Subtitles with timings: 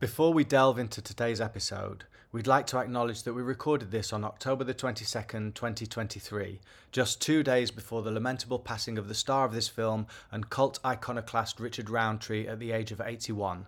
[0.00, 4.24] Before we delve into today's episode, we'd like to acknowledge that we recorded this on
[4.24, 6.58] October the 22nd, 2023,
[6.90, 10.78] just two days before the lamentable passing of the star of this film and cult
[10.86, 13.66] iconoclast Richard Roundtree at the age of 81.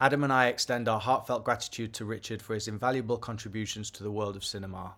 [0.00, 4.10] Adam and I extend our heartfelt gratitude to Richard for his invaluable contributions to the
[4.10, 4.96] world of cinema.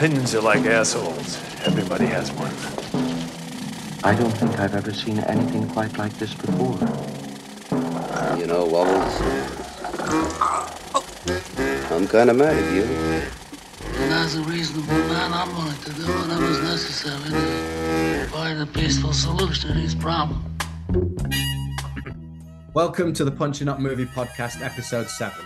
[0.00, 1.36] Opinions are like assholes.
[1.66, 2.54] Everybody has one.
[4.02, 6.78] I don't think I've ever seen anything quite like this before.
[8.38, 9.20] You know, Wobbles,
[11.92, 12.84] I'm kind of mad at you.
[12.84, 19.12] And as a reasonable man, I'm willing to do whatever's necessary to find a peaceful
[19.12, 20.42] solution to these problems.
[22.72, 25.44] Welcome to the Punching Up Movie Podcast, episode 7.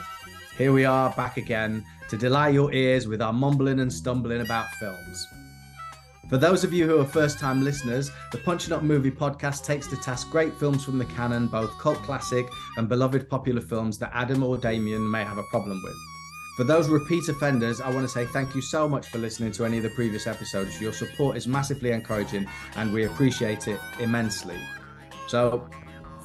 [0.56, 4.72] Here we are back again to delight your ears with our mumbling and stumbling about
[4.78, 5.26] films.
[6.30, 9.88] For those of you who are first time listeners, the Punching Up Movie Podcast takes
[9.88, 12.46] to task great films from the canon, both cult classic
[12.76, 15.96] and beloved popular films that Adam or Damian may have a problem with.
[16.56, 19.64] For those repeat offenders, I want to say thank you so much for listening to
[19.64, 20.80] any of the previous episodes.
[20.80, 22.46] Your support is massively encouraging
[22.76, 24.60] and we appreciate it immensely.
[25.26, 25.68] So,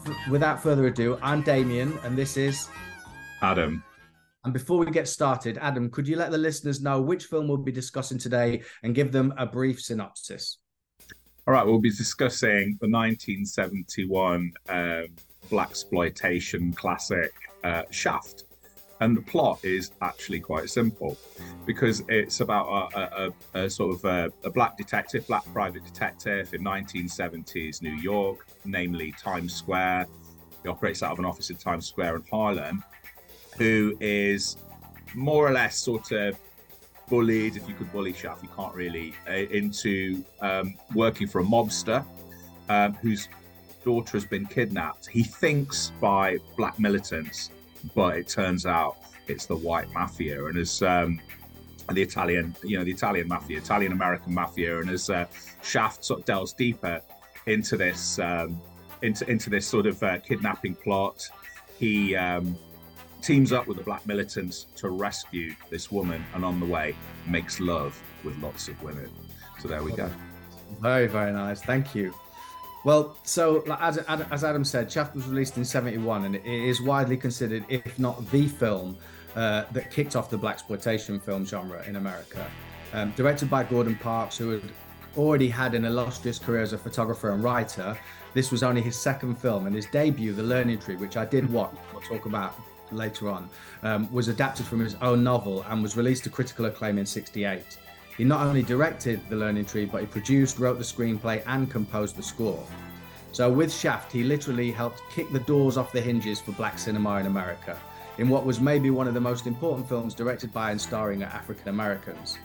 [0.05, 2.69] f- without further ado, I'm Damian and this is
[3.41, 3.83] Adam.
[4.45, 7.57] And before we get started, Adam, could you let the listeners know which film we'll
[7.57, 10.59] be discussing today and give them a brief synopsis?
[11.45, 15.07] All right, we'll be discussing the 1971 um,
[15.49, 18.45] blaxploitation classic uh, Shaft,
[19.01, 21.17] and the plot is actually quite simple
[21.65, 26.53] because it's about a, a, a, sort of a, a black detective, black private detective
[26.53, 30.07] in 1970s New York, namely Times Square.
[30.63, 32.83] He operates out of an office in Times Square in Harlem,
[33.59, 34.57] who is
[35.13, 36.39] more or less sort of
[37.09, 41.43] bullied, if you could bully Shaft, you can't really, uh, into um, working for a
[41.43, 42.03] mobster
[42.69, 43.27] um, whose
[43.83, 45.07] daughter has been kidnapped.
[45.07, 47.51] He thinks by black militants,
[47.93, 50.45] but it turns out it's the white mafia.
[50.45, 51.19] And as um,
[51.91, 55.25] the Italian, you know, the Italian mafia, Italian American mafia, and as uh,
[55.61, 57.01] Shaft sort of delves deeper
[57.45, 58.61] into this, um,
[59.01, 61.27] into into this sort of uh, kidnapping plot,
[61.77, 62.57] he um,
[63.21, 66.95] teams up with the black militants to rescue this woman, and on the way
[67.27, 69.09] makes love with lots of women.
[69.59, 70.09] So there we go.
[70.79, 71.61] Very, very nice.
[71.61, 72.13] Thank you.
[72.85, 77.17] Well, so as, as Adam said, Shaft was released in 71 and it is widely
[77.17, 78.97] considered, if not the film,
[79.35, 82.49] uh, that kicked off the blaxploitation film genre in America.
[82.93, 84.61] Um, directed by Gordon Parks, who had
[85.17, 87.97] already had an illustrious career as a photographer and writer,
[88.33, 91.51] this was only his second film and his debut, The Learning Tree, which I did
[91.51, 92.55] watch, we'll talk about
[92.91, 93.49] later on,
[93.83, 97.63] um, was adapted from his own novel and was released to critical acclaim in 68.
[98.17, 102.15] He not only directed The Learning Tree, but he produced, wrote the screenplay, and composed
[102.17, 102.61] the score.
[103.31, 107.17] So with Shaft, he literally helped kick the doors off the hinges for black cinema
[107.17, 107.77] in America,
[108.17, 111.69] in what was maybe one of the most important films directed by and starring African
[111.69, 112.37] Americans.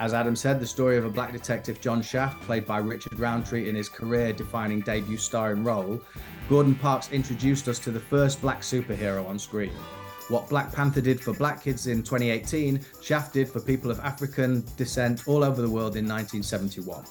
[0.00, 3.68] As Adam said, the story of a black detective, John Shaft, played by Richard Roundtree
[3.68, 6.00] in his career defining debut starring role,
[6.48, 9.72] Gordon Parks introduced us to the first black superhero on screen.
[10.28, 14.64] What Black Panther did for black kids in 2018, Shaft did for people of African
[14.76, 17.04] descent all over the world in 1971.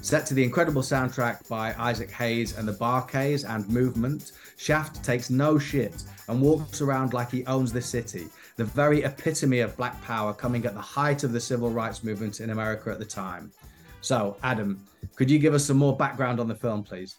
[0.00, 5.30] Set to the incredible soundtrack by Isaac Hayes and the Bar-Kays and Movement, Shaft takes
[5.30, 8.26] no shit and walks around like he owns the city,
[8.56, 12.40] the very epitome of black power coming at the height of the civil rights movement
[12.40, 13.50] in America at the time.
[14.00, 14.84] So, Adam,
[15.16, 17.16] could you give us some more background on the film, please?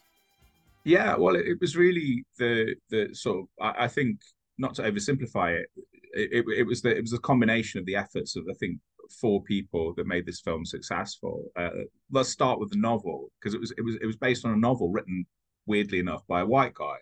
[0.84, 4.20] Yeah, well, it, was really the the sort of I, I think
[4.58, 5.70] not to oversimplify it,
[6.14, 8.80] it, it, was the it was a combination of the efforts of I think
[9.10, 11.46] four people that made this film successful.
[11.56, 11.70] Uh,
[12.12, 14.58] let's start with the novel because it was it was it was based on a
[14.58, 15.26] novel written
[15.66, 16.98] weirdly enough by a white guy,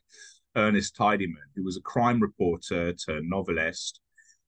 [0.55, 4.00] Ernest Tidyman, who was a crime reporter to novelist.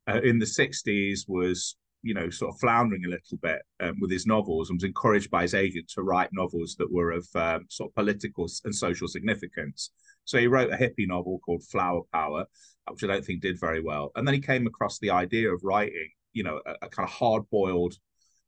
[0.07, 4.11] Uh, in the 60s was you know sort of floundering a little bit um, with
[4.11, 7.65] his novels and was encouraged by his agent to write novels that were of um,
[7.69, 9.91] sort of political and social significance.
[10.25, 12.45] So he wrote a hippie novel called flower power
[12.91, 14.11] which i don't think did very well.
[14.15, 17.13] And then he came across the idea of writing you know a, a kind of
[17.13, 17.95] hard boiled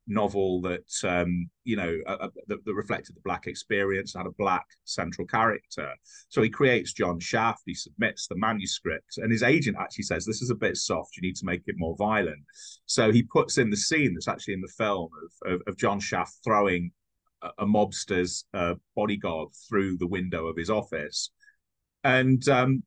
[0.07, 4.65] novel that um, you know uh, that, that, reflected the black experience had a black
[4.83, 5.89] central character.
[6.29, 10.41] So he creates john shaft he submits the manuscript and his agent actually says this
[10.41, 12.43] is a bit soft you need to make it more violent.
[12.85, 15.99] So he puts in the scene that's actually in the film of, of, of john
[15.99, 16.91] shaft throwing
[17.41, 21.31] a, a mobster's uh, bodyguard through the window of his office.
[22.03, 22.83] And um,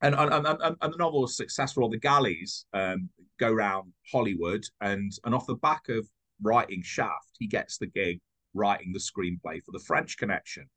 [0.00, 1.88] and and, and, and the novel is successful.
[1.88, 6.06] The galleys um, go around Hollywood, and and off the back of
[6.42, 8.20] writing Shaft, he gets the gig
[8.54, 10.68] writing the screenplay for the French Connection,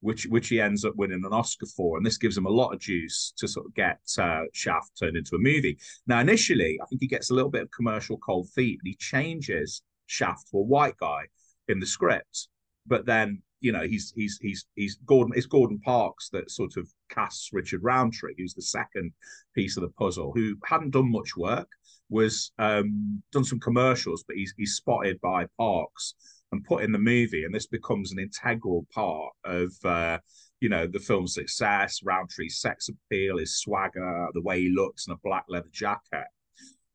[0.00, 2.72] which which he ends up winning an Oscar for, and this gives him a lot
[2.72, 5.78] of juice to sort of get uh, Shaft turned into a movie.
[6.06, 8.96] Now, initially, I think he gets a little bit of commercial cold feet, and he
[8.96, 11.24] changes Shaft to a white guy
[11.68, 12.48] in the script,
[12.86, 16.88] but then you know he's he's he's he's Gordon it's Gordon Parks that sort of
[17.10, 19.12] casts Richard Roundtree, who's the second
[19.54, 21.68] piece of the puzzle, who hadn't done much work,
[22.10, 26.14] was um, done some commercials, but he's he's spotted by Parks
[26.52, 30.18] and put in the movie, and this becomes an integral part of uh,
[30.60, 32.00] you know the film's success.
[32.02, 36.26] Roundtree's sex appeal, his swagger, the way he looks in a black leather jacket.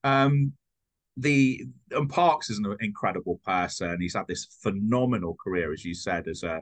[0.04, 0.54] Um,
[1.18, 4.02] the and Parks is an incredible person.
[4.02, 6.62] He's had this phenomenal career, as you said, as a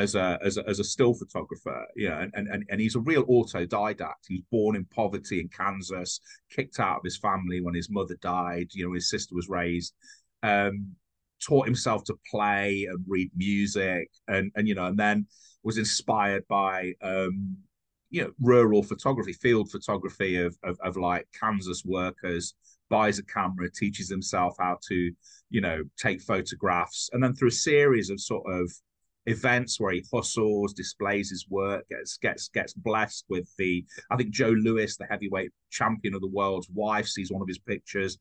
[0.00, 1.86] as a as a, as a still photographer.
[1.96, 4.26] You know, and, and and he's a real autodidact.
[4.28, 6.20] He was born in poverty in Kansas,
[6.50, 8.68] kicked out of his family when his mother died.
[8.72, 9.94] You know, his sister was raised.
[10.42, 10.96] Um,
[11.42, 15.26] taught himself to play and read music, and and you know, and then
[15.62, 17.56] was inspired by um,
[18.10, 22.54] you know rural photography, field photography of of, of like Kansas workers
[22.90, 25.12] buys a camera, teaches himself how to,
[25.48, 28.70] you know, take photographs, and then through a series of sort of
[29.26, 34.30] events where he hustles, displays his work, gets gets gets blessed with the I think
[34.30, 38.18] Joe Louis, the heavyweight champion of the world's wife, sees one of his pictures.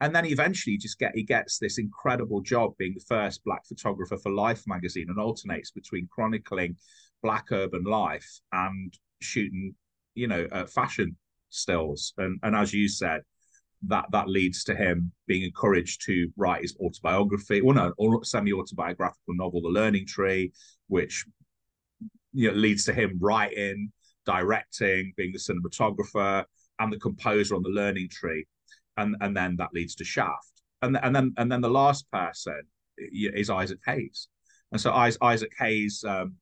[0.00, 4.16] And then eventually just get he gets this incredible job being the first black photographer
[4.16, 6.76] for Life magazine and alternates between chronicling
[7.22, 9.74] black urban life and shooting,
[10.14, 11.16] you know, uh, fashion
[11.50, 12.14] stills.
[12.18, 13.22] And and as you said,
[13.86, 19.62] that that leads to him being encouraged to write his autobiography, well, no, semi-autobiographical novel,
[19.62, 20.52] The Learning Tree,
[20.88, 21.24] which
[22.32, 23.92] you know leads to him writing,
[24.24, 26.44] directing, being the cinematographer
[26.78, 28.46] and the composer on The Learning Tree,
[28.96, 32.62] and and then that leads to Shaft, and and then and then the last person
[32.96, 34.28] is Isaac Hayes,
[34.70, 36.04] and so Isaac Hayes.
[36.06, 36.36] Um,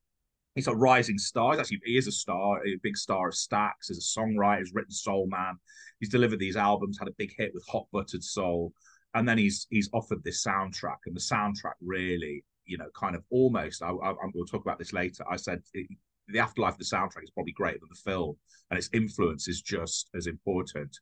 [0.54, 1.52] he's a rising star.
[1.52, 3.88] He's actually he is a star, a big star of Stax.
[3.88, 4.58] He's a songwriter.
[4.58, 5.56] He's written Soul Man
[6.00, 8.72] he's delivered these albums, had a big hit with Hot Buttered Soul,
[9.14, 13.22] and then he's he's offered this soundtrack, and the soundtrack really, you know, kind of
[13.30, 13.82] almost.
[13.82, 15.24] I, I, going to talk about this later.
[15.30, 15.86] I said it,
[16.28, 18.36] the afterlife of the soundtrack is probably greater than the film,
[18.70, 20.98] and its influence is just as important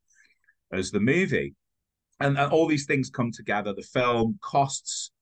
[0.72, 1.54] as the movie.
[2.20, 3.72] And, and all these things come together.
[3.72, 5.12] The film costs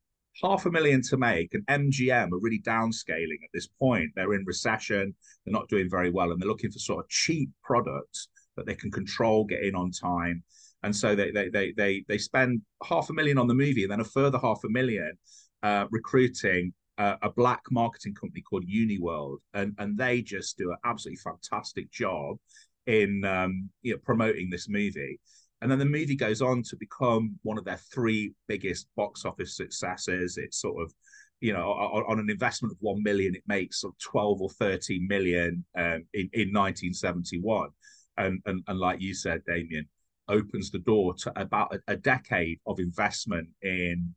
[0.43, 4.11] half a million to make, and MGM are really downscaling at this point.
[4.15, 7.50] They're in recession, they're not doing very well, and they're looking for sort of cheap
[7.62, 10.43] products that they can control, get in on time.
[10.83, 13.93] And so they they they they they spend half a million on the movie, and
[13.93, 15.12] then a further half a million
[15.62, 20.77] uh, recruiting uh, a black marketing company called Uniworld, and and they just do an
[20.85, 22.37] absolutely fantastic job
[22.87, 25.21] in um, you know, promoting this movie.
[25.61, 29.56] And then the movie goes on to become one of their three biggest box office
[29.56, 30.37] successes.
[30.37, 30.93] It's sort of,
[31.41, 34.50] you know, on, on an investment of one million, it makes sort of 12 or
[34.50, 37.70] 13 million um, in, in 1971
[38.19, 39.87] and, and, and like you said, Damian,
[40.29, 44.14] opens the door to about a, a decade of investment in,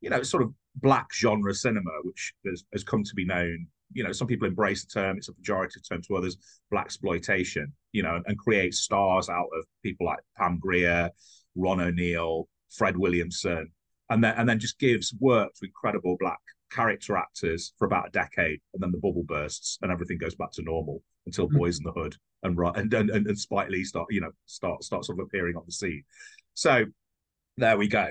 [0.00, 3.66] you know, sort of black genre cinema, which has, has come to be known.
[3.94, 6.36] You know, some people embrace the term; it's a pejorative term to others.
[6.72, 11.10] Blaxploitation, you know, and create stars out of people like Pam Grier,
[11.54, 13.70] Ron O'Neal, Fred Williamson,
[14.10, 18.10] and then and then just gives work to incredible black character actors for about a
[18.10, 21.58] decade, and then the bubble bursts and everything goes back to normal until mm-hmm.
[21.58, 25.04] Boys in the Hood and and, and and Spike Lee start you know start start
[25.04, 26.04] sort of appearing on the scene.
[26.54, 26.84] So
[27.56, 28.08] there we go.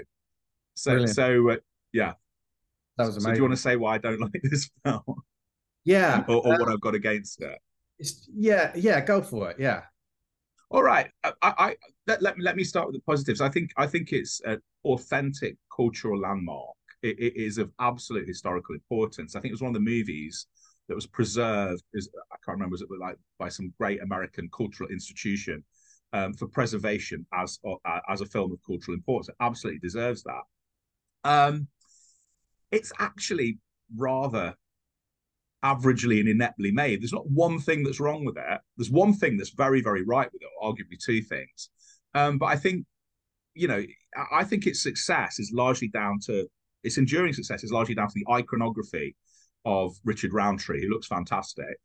[0.75, 1.15] So Brilliant.
[1.15, 1.55] so uh,
[1.93, 2.13] yeah,
[2.97, 3.21] that was amazing.
[3.21, 5.03] So do you want to say why I don't like this film?
[5.83, 7.59] Yeah, or, or uh, what I've got against it?
[8.33, 9.57] yeah, yeah, go for it.
[9.59, 9.83] Yeah.
[10.69, 11.75] All right, I, I
[12.07, 13.41] let, let me let me start with the positives.
[13.41, 16.75] I think I think it's an authentic cultural landmark.
[17.03, 19.35] it, it is of absolute historical importance.
[19.35, 20.47] I think it was one of the movies
[20.87, 24.89] that was preserved is I can't remember was it like by some great American cultural
[24.89, 25.63] institution
[26.13, 29.29] um, for preservation as uh, as a film of cultural importance.
[29.29, 30.43] It absolutely deserves that.
[31.23, 31.67] Um,
[32.71, 33.59] it's actually
[33.95, 34.55] rather
[35.63, 37.01] averagely and ineptly made.
[37.01, 38.61] There's not one thing that's wrong with it.
[38.77, 41.69] There's one thing that's very very right with it, arguably two things.
[42.13, 42.85] Um, but I think
[43.53, 43.83] you know
[44.31, 46.47] I think its success is largely down to
[46.83, 49.15] its enduring success is largely down to the iconography
[49.65, 51.77] of Richard Roundtree, who looks fantastic.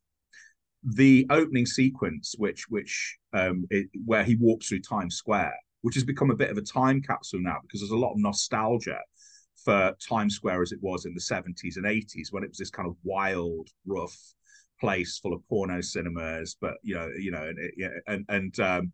[0.83, 6.04] The opening sequence, which which um, it, where he walks through Times Square, which has
[6.04, 8.99] become a bit of a time capsule now because there's a lot of nostalgia
[9.66, 12.70] for Times Square as it was in the 70s and 80s when it was this
[12.70, 14.16] kind of wild, rough,
[14.78, 17.58] place full of porno cinemas, but you know, you know, and
[18.06, 18.92] and and um,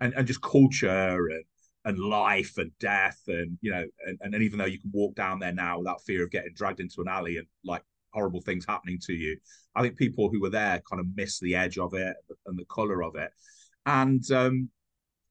[0.00, 1.44] and and just culture and
[1.84, 5.40] and life and death and you know and, and even though you can walk down
[5.40, 7.82] there now without fear of getting dragged into an alley and like
[8.14, 9.36] horrible things happening to you
[9.74, 12.14] i think people who were there kind of miss the edge of it
[12.46, 13.30] and the color of it.
[13.84, 14.68] And um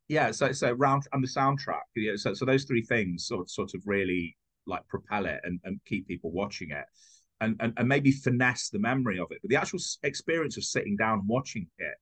[0.09, 3.81] yeah so so round and the soundtrack so, so those three things sort sort of
[3.85, 4.35] really
[4.67, 6.85] like propel it and, and keep people watching it
[7.41, 9.39] and, and and maybe finesse the memory of it.
[9.41, 11.95] But the actual experience of sitting down and watching it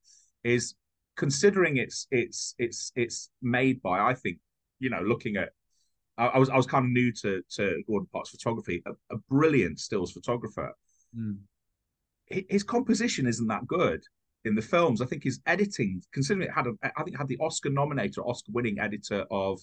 [0.43, 0.75] is
[1.15, 4.37] considering it's it's it's it's made by I think
[4.79, 5.49] you know looking at
[6.17, 9.17] I, I was I was kind of new to to Gordon Parks photography a, a
[9.29, 10.73] brilliant stills photographer.
[11.17, 11.39] Mm.
[12.27, 14.03] his composition isn't that good
[14.45, 15.01] in the films.
[15.01, 18.51] I think his editing considering it had a I think had the Oscar nominator Oscar
[18.51, 19.59] winning editor of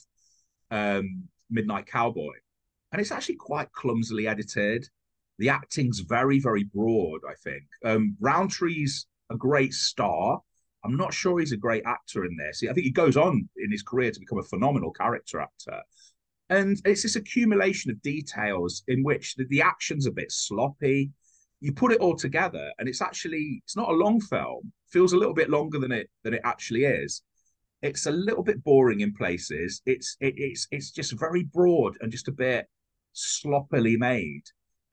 [0.71, 2.33] um Midnight Cowboy
[2.93, 4.89] and it's actually quite clumsily edited
[5.39, 10.41] the acting's very very broad I think um Roundtree's a great star
[10.87, 12.63] I'm not sure he's a great actor in this.
[12.63, 15.83] I think he goes on in his career to become a phenomenal character actor.
[16.49, 21.11] And it's this accumulation of details in which the, the action's a bit sloppy.
[21.59, 24.73] You put it all together, and it's actually it's not a long film.
[24.89, 27.23] Feels a little bit longer than it than it actually is.
[27.83, 29.83] It's a little bit boring in places.
[29.87, 32.69] It's it, it's it's just very broad and just a bit
[33.17, 34.43] sloppily made.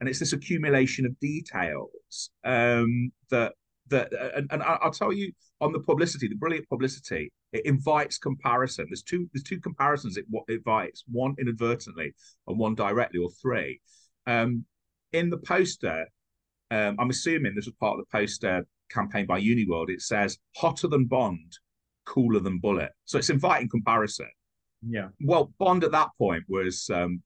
[0.00, 3.54] And it's this accumulation of details um, that
[3.90, 8.86] that and, and I'll tell you on the publicity, the brilliant publicity, it invites comparison.
[8.88, 12.12] There's two there's two comparisons it what invites, one inadvertently
[12.46, 13.80] and one directly, or three.
[14.26, 14.64] Um,
[15.12, 16.06] in the poster,
[16.70, 19.90] um, I'm assuming this was part of the poster campaign by Uniworld.
[19.90, 21.52] It says hotter than Bond,
[22.04, 22.90] cooler than Bullitt.
[23.04, 24.28] So it's inviting comparison.
[24.86, 25.08] Yeah.
[25.20, 27.22] Well, Bond at that point was um,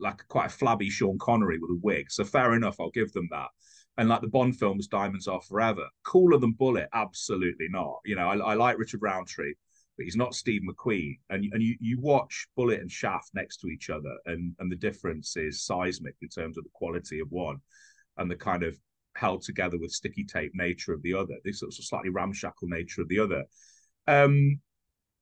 [0.00, 2.10] like quite a flabby Sean Connery with a wig.
[2.10, 3.48] So fair enough, I'll give them that
[3.98, 5.86] and like the Bond films, Diamonds Are Forever.
[6.04, 6.88] Cooler than Bullitt?
[6.92, 7.98] Absolutely not.
[8.04, 9.54] You know, I, I like Richard Roundtree,
[9.96, 11.18] but he's not Steve McQueen.
[11.30, 14.76] And and you you watch Bullitt and Shaft next to each other, and and the
[14.76, 17.56] difference is seismic in terms of the quality of one,
[18.18, 18.76] and the kind of
[19.14, 21.34] held together with sticky tape nature of the other.
[21.44, 23.44] This sort of slightly ramshackle nature of the other.
[24.06, 24.60] Um,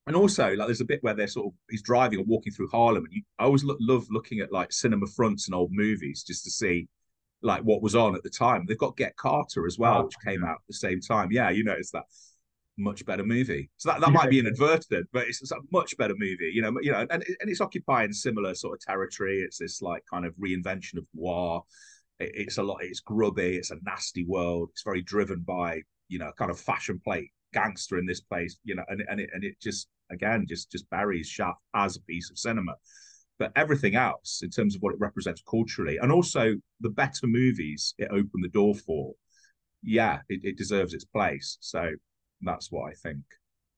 [0.07, 2.69] and also, like, there's a bit where they're sort of he's driving or walking through
[2.69, 6.25] Harlem, and you, I always look, love looking at like cinema fronts and old movies
[6.27, 6.89] just to see
[7.43, 8.65] like what was on at the time.
[8.67, 10.51] They've got Get Carter as well, oh, which came yeah.
[10.51, 11.31] out at the same time.
[11.31, 12.05] Yeah, you notice that
[12.77, 13.71] much better movie.
[13.77, 16.51] So that, that might be inadvertent, but it's, it's, a much better movie.
[16.53, 19.41] You know, you know, and and it's occupying similar sort of territory.
[19.41, 21.65] It's this like kind of reinvention of war.
[22.19, 22.79] It, it's a lot.
[22.83, 23.57] It's grubby.
[23.57, 24.71] It's a nasty world.
[24.73, 28.59] It's very driven by you know kind of fashion plate gangster in this place.
[28.65, 32.03] You know, and and it and it just again just just buries Shaft as a
[32.03, 32.75] piece of cinema.
[33.39, 37.95] But everything else in terms of what it represents culturally and also the better movies
[37.99, 39.13] it opened the door for
[39.83, 41.59] yeah it, it deserves its place.
[41.61, 41.91] So
[42.45, 43.23] that's what i think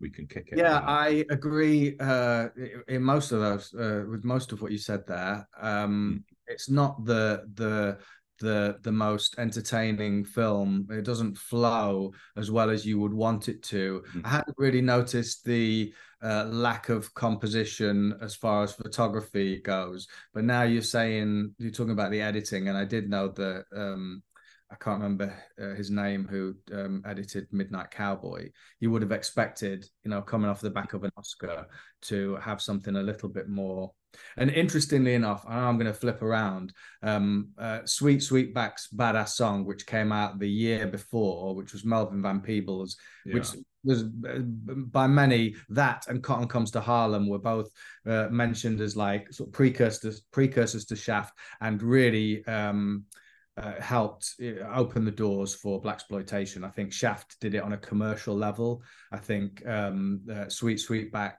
[0.00, 2.48] we can kick it yeah i agree uh
[2.88, 5.48] in most of those uh, with most of what you said there.
[5.58, 6.34] Um mm.
[6.46, 7.98] it's not the the
[8.40, 13.62] the the most entertaining film it doesn't flow as well as you would want it
[13.62, 14.22] to mm.
[14.24, 20.08] i hadn't really noticed the uh, lack of composition as far as photography goes.
[20.32, 24.22] But now you're saying you're talking about the editing, and I did know that um,
[24.70, 28.50] I can't remember uh, his name who um, edited Midnight Cowboy.
[28.80, 31.66] You would have expected, you know, coming off the back of an Oscar,
[32.02, 33.92] to have something a little bit more
[34.36, 36.72] and interestingly enough, I'm going to flip around.
[37.02, 42.22] Um, uh, Sweet Sweetback's "Badass Song," which came out the year before, which was Melvin
[42.22, 43.34] Van Peebles, yeah.
[43.34, 43.48] which
[43.84, 47.70] was uh, by many that and Cotton Comes to Harlem were both
[48.06, 52.44] uh, mentioned as like sort of precursors precursors to Shaft, and really.
[52.46, 53.04] Um,
[53.58, 56.62] uh, helped uh, open the doors for blaxploitation.
[56.62, 58.82] I think Shaft did it on a commercial level.
[59.10, 61.36] I think um, uh, Sweet Sweetback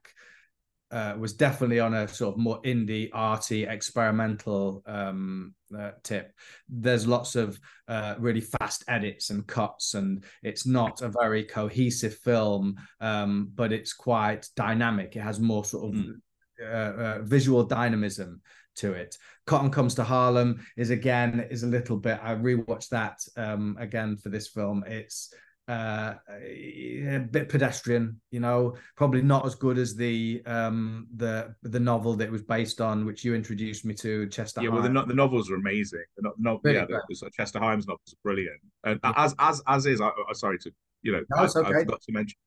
[0.91, 6.31] uh, was definitely on a sort of more indie, arty, experimental um, uh, tip.
[6.69, 12.15] There's lots of uh, really fast edits and cuts, and it's not a very cohesive
[12.15, 15.15] film, um, but it's quite dynamic.
[15.15, 17.23] It has more sort of mm.
[17.23, 18.41] visual dynamism
[18.77, 19.17] to it.
[19.45, 22.19] Cotton Comes to Harlem is again is a little bit.
[22.21, 24.83] I rewatched that um, again for this film.
[24.87, 25.33] It's
[25.67, 31.79] uh, a bit pedestrian, you know, probably not as good as the um, the the
[31.79, 34.61] novel that was based on, which you introduced me to, Chester.
[34.61, 36.03] Yeah, well, the, the novels are amazing.
[36.15, 39.13] The no, no really yeah, the, the, Chester Himes novels are brilliant, and yeah.
[39.17, 39.99] as as as is.
[39.99, 40.71] I, I sorry to
[41.01, 41.59] you know, no, I, okay.
[41.59, 42.37] I, forgot to mention.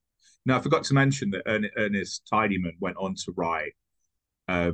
[0.47, 1.43] No, I forgot to mention that
[1.77, 3.73] Ernest Tidyman went on to write
[4.49, 4.73] uh,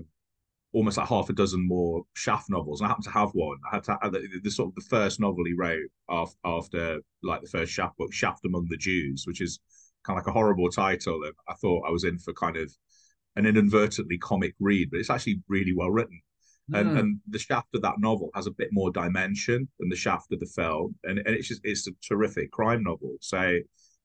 [0.77, 2.81] almost like half a dozen more Shaft novels.
[2.81, 3.57] And I happen to have one.
[3.71, 7.01] I had to have the, the sort of the first novel he wrote after, after
[7.23, 9.59] like the first Shaft book, Shaft Among the Jews, which is
[10.05, 11.23] kind of like a horrible title.
[11.25, 12.71] And I thought I was in for kind of
[13.37, 16.21] an inadvertently comic read, but it's actually really well written.
[16.75, 16.99] And, Mm.
[16.99, 20.41] and the shaft of that novel has a bit more dimension than the shaft of
[20.41, 23.17] the film, and, and it's just it's a terrific crime novel.
[23.21, 23.39] So,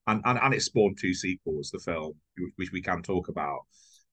[0.05, 3.61] and, and and it spawned two sequels, the film, which- which we can talk about.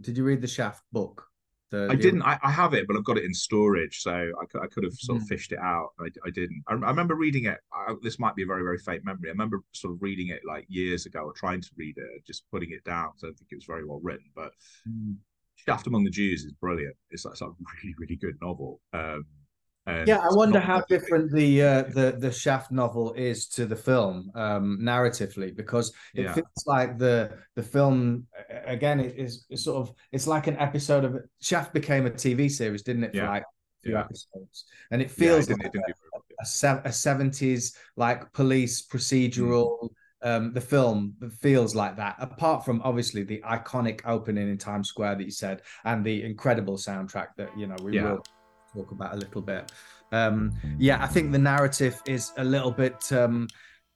[0.00, 1.26] Did you read the Shaft book?
[1.70, 2.22] The, I the- didn't.
[2.22, 4.94] I, I have it, but I've got it in storage, so I, I could have
[4.94, 5.28] sort of Mm.
[5.28, 5.88] fished it out.
[6.00, 6.62] I, I didn't.
[6.66, 7.58] I, I remember reading it.
[7.72, 9.28] I, this might be a very, very faint memory.
[9.28, 12.44] I remember sort of reading it like years ago, or trying to read it, just
[12.50, 13.10] putting it down.
[13.16, 14.26] So I don't think it was very well written.
[14.34, 14.52] But
[14.88, 15.16] Mm.
[15.56, 16.94] Shaft Among the Jews is brilliant.
[17.10, 18.80] It's like, it's like a really, really good novel.
[18.92, 19.24] Um,
[19.88, 23.76] and Yeah, I wonder how different the uh, the the Shaft novel is to the
[23.76, 26.32] film um, narratively because it Yeah.
[26.32, 28.26] feels like the the film
[28.66, 32.82] again it is sort of it's like an episode of Shaft became a TV series,
[32.82, 33.16] didn't it?
[33.16, 33.26] For Yeah.
[33.26, 33.44] like
[33.82, 33.98] few Yeah.
[33.98, 36.24] episodes, and it Yeah, it feels like it didn't do very well.
[36.40, 39.88] a, se- a 70s like police procedural
[40.22, 45.14] um the film feels like that apart from obviously the iconic opening in times square
[45.14, 48.02] that you said and the incredible soundtrack that you know we Yeah.
[48.02, 48.26] will
[48.74, 49.70] talk about a little bit
[50.12, 53.46] um yeah i think the narrative is a little bit um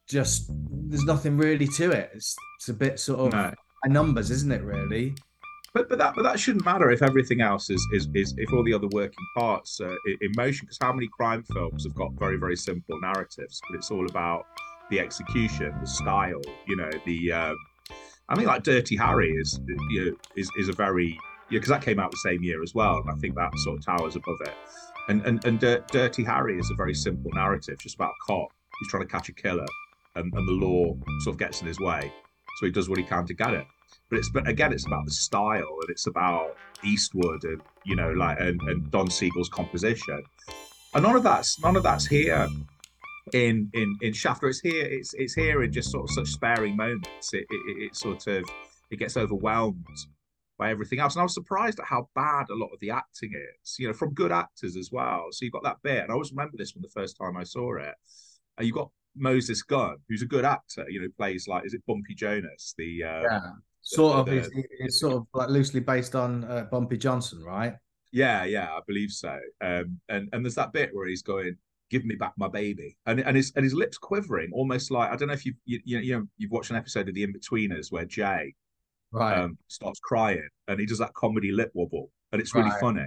[0.07, 0.51] just
[0.89, 3.53] there's nothing really to it it's, it's a bit sort of No.
[3.87, 5.15] numbers isn't it really
[5.73, 8.63] But but that but that shouldn't matter if everything else is is, is if all
[8.63, 10.65] the other working parts are in motion.
[10.65, 14.43] Because how many crime films have got very very simple narratives, but it's all about
[14.91, 16.41] the execution, the style.
[16.67, 17.57] You know, the um,
[18.29, 21.17] I mean, like Dirty Harry is you know, is is a very
[21.59, 23.85] because that came out the same year as well, and I think that sort of
[23.85, 24.53] towers above it.
[25.09, 28.49] And and and Dir- Dirty Harry is a very simple narrative, just about a cop.
[28.79, 29.65] Who's trying to catch a killer,
[30.15, 32.11] and, and the law sort of gets in his way,
[32.59, 33.65] so he does what he can to get it.
[34.09, 38.11] But it's but again it's about the style and it's about Eastwood and you know
[38.11, 40.23] like and, and Don Siegel's composition.
[40.93, 42.47] And none of that's none of that's here
[43.33, 44.47] in in in Shafter.
[44.47, 47.33] It's here it's it's here in just sort of such sparing moments.
[47.33, 48.43] It it, it, it sort of
[48.91, 49.85] it gets overwhelmed
[50.63, 51.15] by everything else.
[51.15, 53.93] And I was surprised at how bad a lot of the acting is you know
[53.93, 55.27] from good actors as well.
[55.31, 57.43] So you've got that bit and I always remember this from the first time I
[57.43, 57.95] saw it.
[58.57, 61.85] And you've got Moses Gunn who's a good actor you know plays like is it
[61.85, 63.39] Bumpy Jonas the uh, yeah.
[63.81, 67.73] sort of the- it's, sort of like loosely based on uh, bumpy johnson right?
[68.13, 69.39] Yeah, yeah, I believe so.
[69.59, 71.57] Um, and and there's that bit where he's going,
[71.89, 75.15] "Give me back my baby," and and his and his lips quivering, almost like I
[75.15, 78.05] don't know if you you you know you've watched an episode of The Inbetweeners where
[78.05, 78.53] Jay
[79.13, 82.79] right um, starts crying and he does that comedy lip wobble, and it's really Right.
[82.81, 83.05] funny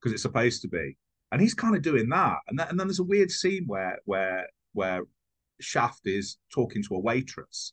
[0.00, 0.96] because it's supposed to be,
[1.32, 3.98] and he's kind of doing that, and then and then there's a weird scene where
[4.04, 5.02] where where
[5.60, 7.72] Shaft is talking to a waitress.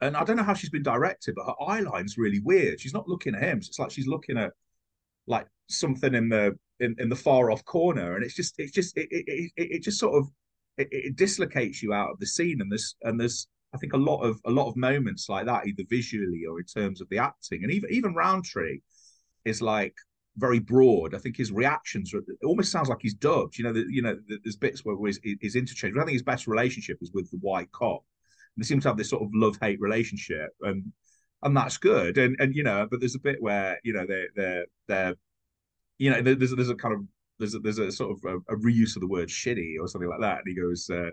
[0.00, 2.80] And I don't know how she's been directed, but her eye line's really weird.
[2.80, 3.58] She's not looking at him.
[3.58, 4.52] It's like she's looking at
[5.26, 8.96] like something in the in, in the far off corner, and it's just it's just
[8.96, 10.28] it it, it, it just sort of
[10.78, 12.60] it, it dislocates you out of the scene.
[12.60, 15.66] And there's and there's I think a lot of a lot of moments like that,
[15.66, 18.80] either visually or in terms of the acting, and even even Roundtree
[19.44, 19.94] is like
[20.38, 21.14] very broad.
[21.14, 23.58] I think his reactions are, almost sounds like he's dubbed.
[23.58, 25.94] You know, the, you know, the, there's bits where his, his interchange.
[25.94, 28.02] But I think his best relationship is with the white cop.
[28.56, 30.92] And they seem to have this sort of love hate relationship, and
[31.42, 32.18] and that's good.
[32.18, 35.14] And and you know, but there's a bit where you know they're they're they're
[35.98, 37.00] you know there's there's a kind of
[37.38, 40.08] there's a, there's a sort of a, a reuse of the word shitty or something
[40.08, 40.88] like that, and he goes.
[40.90, 41.10] uh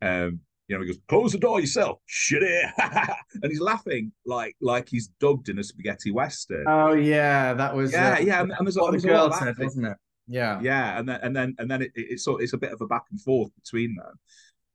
[0.00, 2.70] um you know, he goes, close the door yourself, shitty.
[3.42, 6.64] and he's laughing like like he's dubbed in a spaghetti western.
[6.68, 9.32] oh yeah that was yeah, uh, yeah, and, and there's, a- the there's lot girl
[9.32, 9.96] said wasn't it?
[10.26, 10.60] Yeah.
[10.60, 12.86] Yeah and then and then and then it, it's sort it's a bit of a
[12.86, 14.18] back and forth between them.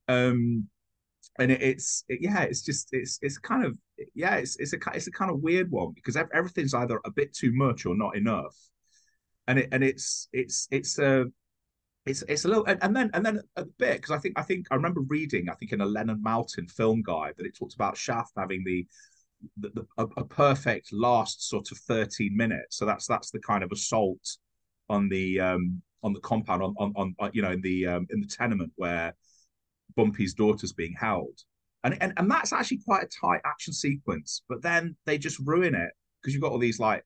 [0.08, 0.68] Um
[1.38, 3.76] and it, it's it, yeah it's just it's it's kind of
[4.14, 7.32] yeah it's it's a it's a kind of weird one because everything's either a bit
[7.32, 8.56] too much or not enough.
[9.46, 11.26] And it and it's it's it's a
[12.06, 14.42] it's it's a little and, and then and then a bit because I think I
[14.42, 17.74] think I remember reading I think in a Leonard Maltin film guide that it talks
[17.74, 18.86] about Shaft having the
[19.58, 22.76] the, the a, a perfect last sort of 13 minutes.
[22.76, 24.36] So that's that's the kind of assault
[24.90, 28.06] on the um on the compound on on, on uh, you know in the um
[28.10, 29.14] in the tenement where
[29.96, 31.40] Bumpy's daughter's being held.
[31.84, 35.74] And and, and that's actually quite a tight action sequence but then they just ruin
[35.74, 35.90] it
[36.20, 37.04] because you've got all these like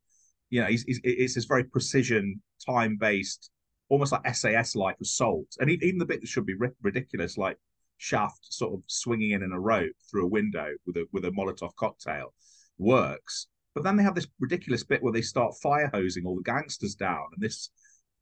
[0.50, 3.50] you know he's, he's, it's this very precision time based
[3.88, 7.56] almost like SAS like assault and even the bit that should be ridiculous like
[7.96, 11.30] Shaft sort of swinging in in a rope through a window with a with a
[11.30, 12.32] Molotov cocktail
[12.78, 13.48] works
[13.78, 16.96] but then they have this ridiculous bit where they start fire hosing all the gangsters
[16.96, 17.70] down, and this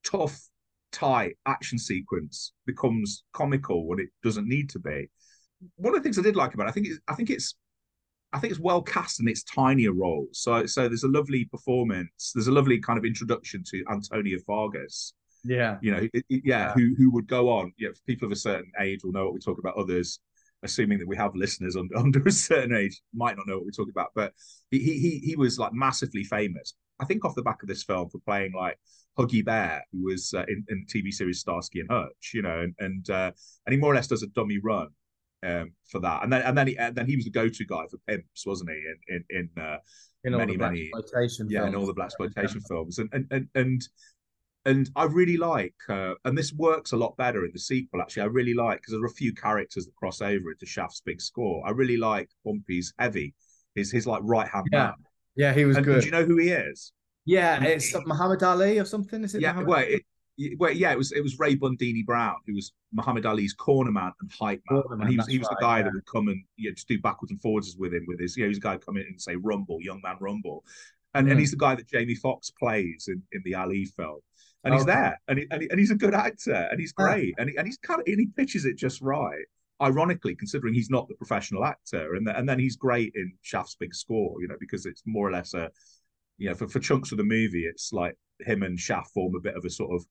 [0.04, 0.38] tough,
[0.92, 5.08] tight action sequence becomes comical when it doesn't need to be.
[5.76, 7.54] One of the things I did like about it, I think, it's, I think it's
[8.34, 10.40] I think it's well cast in its tinier roles.
[10.42, 12.32] So so there's a lovely performance.
[12.34, 15.14] There's a lovely kind of introduction to Antonio Fargas.
[15.46, 15.78] Yeah.
[15.80, 17.72] You know, yeah, who who would go on.
[17.76, 19.76] You know, people of a certain age will know what we're talking about.
[19.76, 20.20] Others,
[20.62, 23.70] assuming that we have listeners under, under a certain age, might not know what we're
[23.70, 24.10] talking about.
[24.14, 24.32] But
[24.70, 26.74] he he he, was like massively famous.
[27.00, 28.78] I think off the back of this film for playing like
[29.18, 32.60] Huggy Bear, who was uh, in, in the TV series Starsky and Hutch, you know,
[32.60, 33.30] and and uh,
[33.66, 34.88] and he more or less does a dummy run
[35.44, 37.84] um, for that, and then and then he and then he was the go-to guy
[37.90, 38.76] for pimps, wasn't he?
[38.76, 39.78] In in in uh,
[40.24, 40.90] In all many, the black many-
[41.48, 41.76] yeah, in films.
[41.76, 43.82] all the blaxploitation films, and and and and
[44.66, 48.00] and I really like, uh, and this works a lot better in the sequel.
[48.02, 51.00] Actually, I really like because there are a few characters that cross over into Shaft's
[51.00, 51.66] big score.
[51.66, 53.34] I really like Bumpy's Heavy,
[53.74, 54.94] his his like right hand Yeah, man.
[55.36, 55.94] Yeah, he was And, good.
[55.94, 56.92] and do you know who he is?
[57.24, 59.24] yeah, it's Muhammad Ali or something.
[59.24, 59.40] Is it?
[59.40, 60.02] Yeah, Muhammad well, it,
[60.38, 64.12] it- yeah, it was it was Ray Bundini Brown who was Muhammad Ali's corner man
[64.20, 65.84] and hype man, Corner and he was he was that's the guy yeah.
[65.84, 68.36] that would come and you know, just do backwards and forwards with him with his
[68.36, 70.62] you know he's the guy come in and say Rumble, young man Rumble,
[71.14, 71.40] and and Mm.
[71.40, 74.20] he's the guy that Jamie Foxx plays in, in the Ali film,
[74.66, 74.92] and he's Okay.
[74.92, 77.04] there, and he, and, he, and he's a good actor, and he's Yeah.
[77.06, 79.44] great, and he, and he's kind of and he pitches it just right.
[79.80, 83.76] Ironically, considering he's not the professional actor, and then, and then he's great in Shaft's
[83.76, 85.70] big score, you know, because it's more or less a,
[86.38, 89.40] you know, for, for chunks of the movie, it's like him and Shaft form a
[89.40, 90.06] bit of a sort of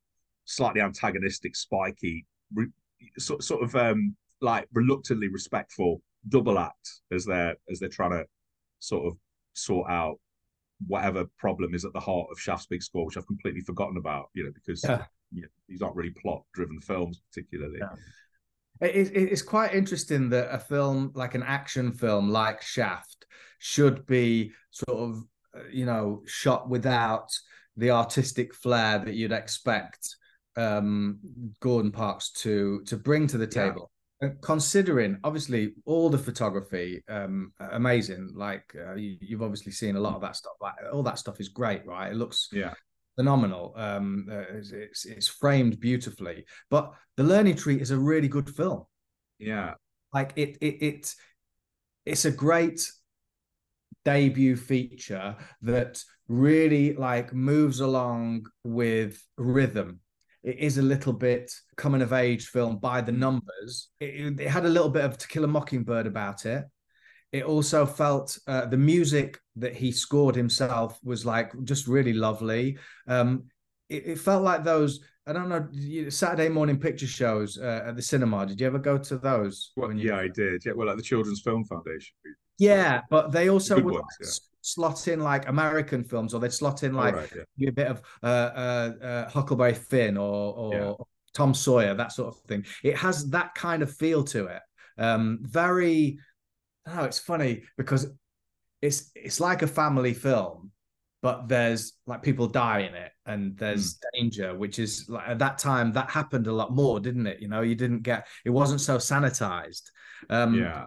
[0.46, 2.68] slightly antagonistic, spiky, re,
[3.18, 8.26] sort sort of um like reluctantly respectful double act as they're as they're trying to
[8.80, 9.18] sort of
[9.54, 10.20] sort out
[10.88, 14.30] whatever problem is at the heart of Shaft's big score, which I've completely forgotten about,
[14.34, 15.06] you know, because Yeah.
[15.32, 17.80] you know, these aren't really plot driven films particularly.
[17.80, 17.96] Yeah.
[18.88, 23.26] It, it- it's quite interesting that a film like an action film like Shaft
[23.60, 25.24] should be sort of,
[25.58, 27.30] uh, you know, shot without
[27.78, 30.16] the artistic flair that you'd expect
[30.58, 31.20] um,
[31.60, 33.92] Gordon Parks to to bring to the table.
[34.22, 38.32] And Considering obviously all the photography, um, amazing.
[38.34, 40.54] Like uh, you, you've obviously seen a lot of that stuff.
[40.62, 42.12] Like all that stuff is great, right?
[42.12, 42.74] It looks Yeah.
[43.18, 43.74] phenomenal.
[43.76, 46.46] Um, uh, it's, it's it's framed beautifully.
[46.70, 48.86] But The Learning Tree is a really good film.
[49.38, 49.74] Yeah.
[50.14, 51.16] Like it it it
[52.06, 52.90] it's a great
[54.06, 60.00] debut feature that really like moves along with rhythm.
[60.46, 63.90] It is a little bit coming of age film by the numbers.
[64.00, 66.66] It, it had a little bit of To Kill a Mockingbird about it.
[67.32, 72.78] It also felt uh, the music that he scored himself was like just really lovely.
[73.08, 73.46] Um,
[73.90, 75.00] it, it felt like those.
[75.28, 78.46] I don't know Saturday morning picture shows uh, at the cinema.
[78.46, 79.72] Did you ever go to those?
[79.76, 80.64] Well, yeah, I did.
[80.64, 82.14] Yeah, well, like the Children's Film Foundation.
[82.60, 84.30] yeah, but they also Good would ones, like
[84.66, 87.70] slot in like American films, or they'd slot in like right, yeah.
[87.70, 90.94] a bit of uh, uh, uh, Huckleberry Finn or or Yeah.
[91.34, 92.66] Tom Sawyer, that sort of thing.
[92.84, 94.62] It has that kind of feel to it.
[94.98, 96.20] Um, very.
[96.88, 98.08] Oh, it's funny because
[98.82, 100.72] it's it's like a family film,
[101.22, 104.20] but there's like people die in it, and there's Hmm.
[104.22, 107.42] danger, which is like at that time that happened a lot more, didn't it?
[107.42, 109.90] You know, you didn't get it wasn't so sanitized.
[110.30, 110.86] Um, yeah.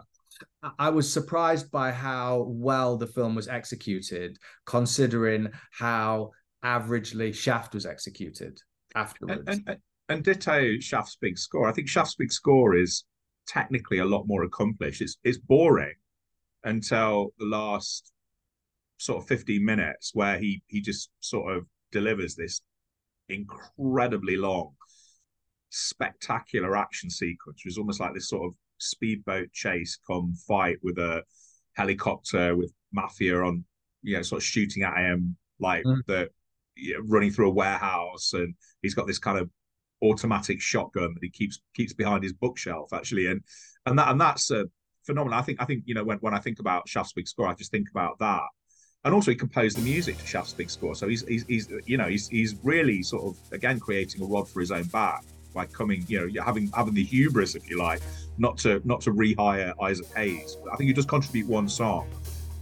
[0.78, 6.32] I- was surprised by how well the film was executed, considering how
[6.64, 8.58] averagely Shaft was executed
[8.94, 9.44] afterwards.
[9.46, 11.68] and, and, and ditto Shaft's big score.
[11.68, 13.04] I think Shaft's big score is
[13.46, 15.00] technically a lot more accomplished.
[15.00, 15.94] It's it's boring
[16.64, 18.12] until the last
[18.98, 22.60] sort of 15 minutes where he he just sort of delivers this
[23.28, 24.72] incredibly long,
[25.70, 30.98] spectacular action sequence, which is almost like this sort of speedboat chase come fight with
[30.98, 31.22] a
[31.74, 33.64] helicopter with mafia on,
[34.02, 36.04] you know, sort of shooting at him like Mm.
[36.06, 36.30] the
[36.76, 39.50] you know, running through a warehouse, and he's got this kind of
[40.02, 43.42] automatic shotgun that he keeps keeps behind his bookshelf actually, and
[43.86, 44.66] and that and that's a
[45.04, 45.38] phenomenal.
[45.38, 47.54] I think I think you know when when I think about Shaft's big score, I
[47.54, 48.42] just think about that.
[49.04, 51.96] And also, he composed the music to Shaft's big score, so he's he's, he's you
[51.96, 55.66] know he's he's really sort of again creating a rod for his own back by
[55.66, 58.00] coming you know having having the hubris, if you like,
[58.38, 60.56] not to not to rehire Isaac Hayes.
[60.72, 62.08] I think he does contribute one song,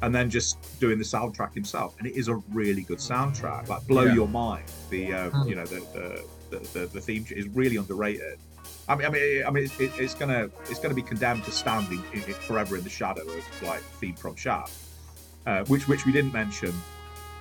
[0.02, 3.68] and then just doing the soundtrack himself, and it is a really good soundtrack.
[3.68, 4.14] Like blow Yeah.
[4.14, 4.64] your mind.
[4.90, 5.48] The uh, Mm.
[5.48, 8.38] you know the the, the the the theme is really underrated.
[8.88, 11.50] I mean, I mean, I mean, it's, it, it's gonna it's gonna be condemned to
[11.50, 14.72] standing in, in, forever in the shadow of like theme from Shaft,
[15.46, 16.72] uh, which which we didn't mention.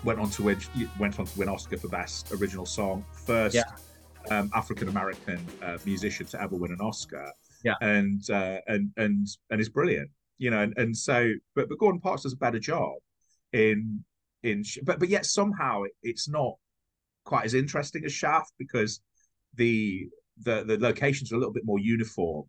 [0.04, 0.60] Went on to win
[1.00, 3.64] went on to win Oscar for best original song, first Yeah.
[4.32, 7.32] Um, African American uh, musician to ever win an Oscar.
[7.64, 7.74] Yeah.
[7.82, 10.62] and uh, and and and is brilliant, you know.
[10.62, 12.94] And, and so, but but Gordon Parks does a better job
[13.54, 14.04] in
[14.44, 16.58] in, but but yet somehow it, it's not
[17.24, 19.02] quite as interesting as Shaft because
[19.56, 20.08] the
[20.44, 22.46] the the locations are a little bit more uniform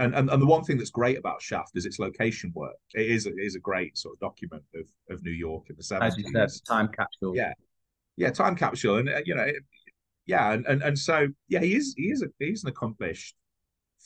[0.00, 2.76] and, and and the one thing that's great about Shaft is its location work.
[2.94, 5.98] It is it is a great sort of document of of New York in the
[6.02, 6.62] As you seventies.
[6.66, 7.36] said, time capsule.
[7.36, 7.52] Yeah.
[8.16, 9.56] Yeah, time capsule, and uh, you know, it,
[10.30, 13.34] yeah, and, and and so yeah, he is he is a he's an accomplished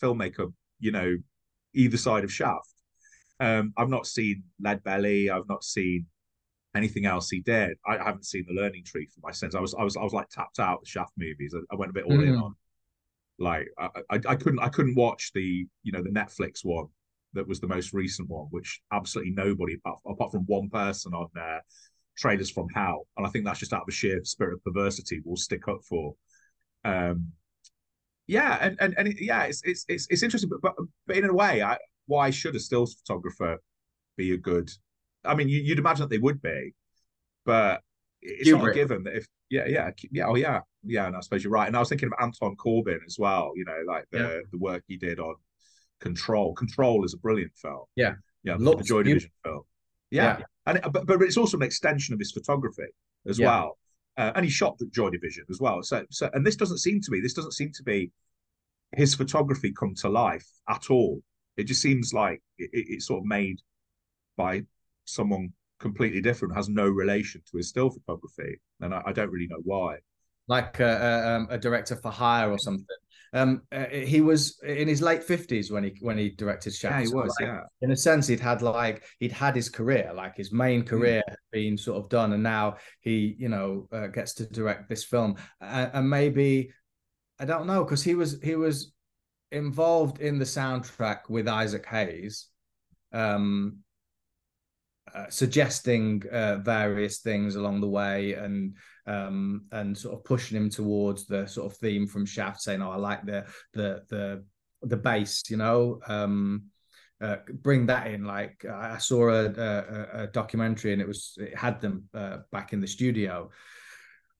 [0.01, 0.53] filmmaker.
[0.81, 1.17] You know,
[1.75, 2.71] either side of Shaft.
[3.41, 5.31] Um, I've not seen Lead Belly.
[5.31, 6.07] I've not seen
[6.75, 7.77] anything else he did.
[7.87, 9.55] I haven't seen The Learning Tree for my sins.
[9.55, 11.55] I was I was I was like tapped out the Shaft movies.
[11.55, 12.43] I, I went a bit all in Mm.
[12.45, 12.55] on
[13.39, 16.87] like I, I I couldn't I couldn't watch the you know the Netflix one
[17.35, 21.29] that was the most recent one, which absolutely nobody apart, apart from one person on
[21.35, 21.63] there,
[22.17, 25.21] trailers from How, and I think that's just out of a sheer spirit of perversity
[25.25, 26.15] we'll stick up for.
[26.85, 27.33] Um,
[28.27, 30.75] yeah, and and, and it, yeah, it's it's it's it's interesting, but but,
[31.07, 33.59] but in a way, I why should a stills photographer
[34.17, 34.71] be a good?
[35.25, 36.75] I mean, you, you'd imagine that they would be,
[37.45, 37.83] but
[38.23, 41.43] it's not a given that if yeah yeah yeah oh yeah yeah, and I suppose
[41.45, 41.67] you're right.
[41.67, 43.53] And I was thinking of Anton Corbijn as well.
[43.57, 44.41] You know, like the Yeah.
[44.53, 45.35] the work he did on
[46.01, 46.55] Control.
[46.55, 47.85] Control is a brilliant film.
[47.97, 48.15] Yeah.
[48.43, 49.63] yeah, the, the Joy Division film.
[50.17, 52.89] Yeah, and it, but but it's also an extension of his photography
[53.27, 53.47] as Yeah.
[53.49, 53.79] well.
[54.17, 55.83] Uh, and he shot the Joy Division as well.
[55.83, 58.11] So so and this doesn't seem to be this doesn't seem to be
[58.97, 61.23] his photography come to life at all.
[61.57, 63.59] It just seems like it, it- it's sort of made
[64.37, 64.63] by
[65.05, 69.49] someone completely different, has no relation to his still photography, and I, I don't really
[69.49, 69.99] know why.
[70.47, 72.87] like a, a, um, a director for hire or something.
[73.35, 76.95] Um, uh, he was in his late fifties when he when he directed Shaft.
[76.95, 77.37] Yeah, he So, was.
[77.41, 80.83] like, Yeah, in a sense, he'd had like he'd had his career, like his main
[80.83, 80.89] Hmm.
[80.89, 84.89] career had been sort of done, and now he, you know, uh, gets to direct
[84.89, 86.73] this film, uh, and maybe
[87.41, 88.93] I don't know because he was he was
[89.51, 92.47] involved in the soundtrack with Isaac Hayes,
[93.13, 93.79] um,
[95.15, 100.71] uh, suggesting uh, various things along the way, and um, and sort of pushing him
[100.71, 104.45] towards the sort of theme from Shaft, saying, "Oh, I like the the the
[104.83, 106.01] the bass," you know.
[106.07, 106.65] Um,
[107.21, 108.25] uh, bring that in.
[108.25, 112.73] Like I saw a, a, a documentary and it was it had them uh, back
[112.73, 113.51] in the studio,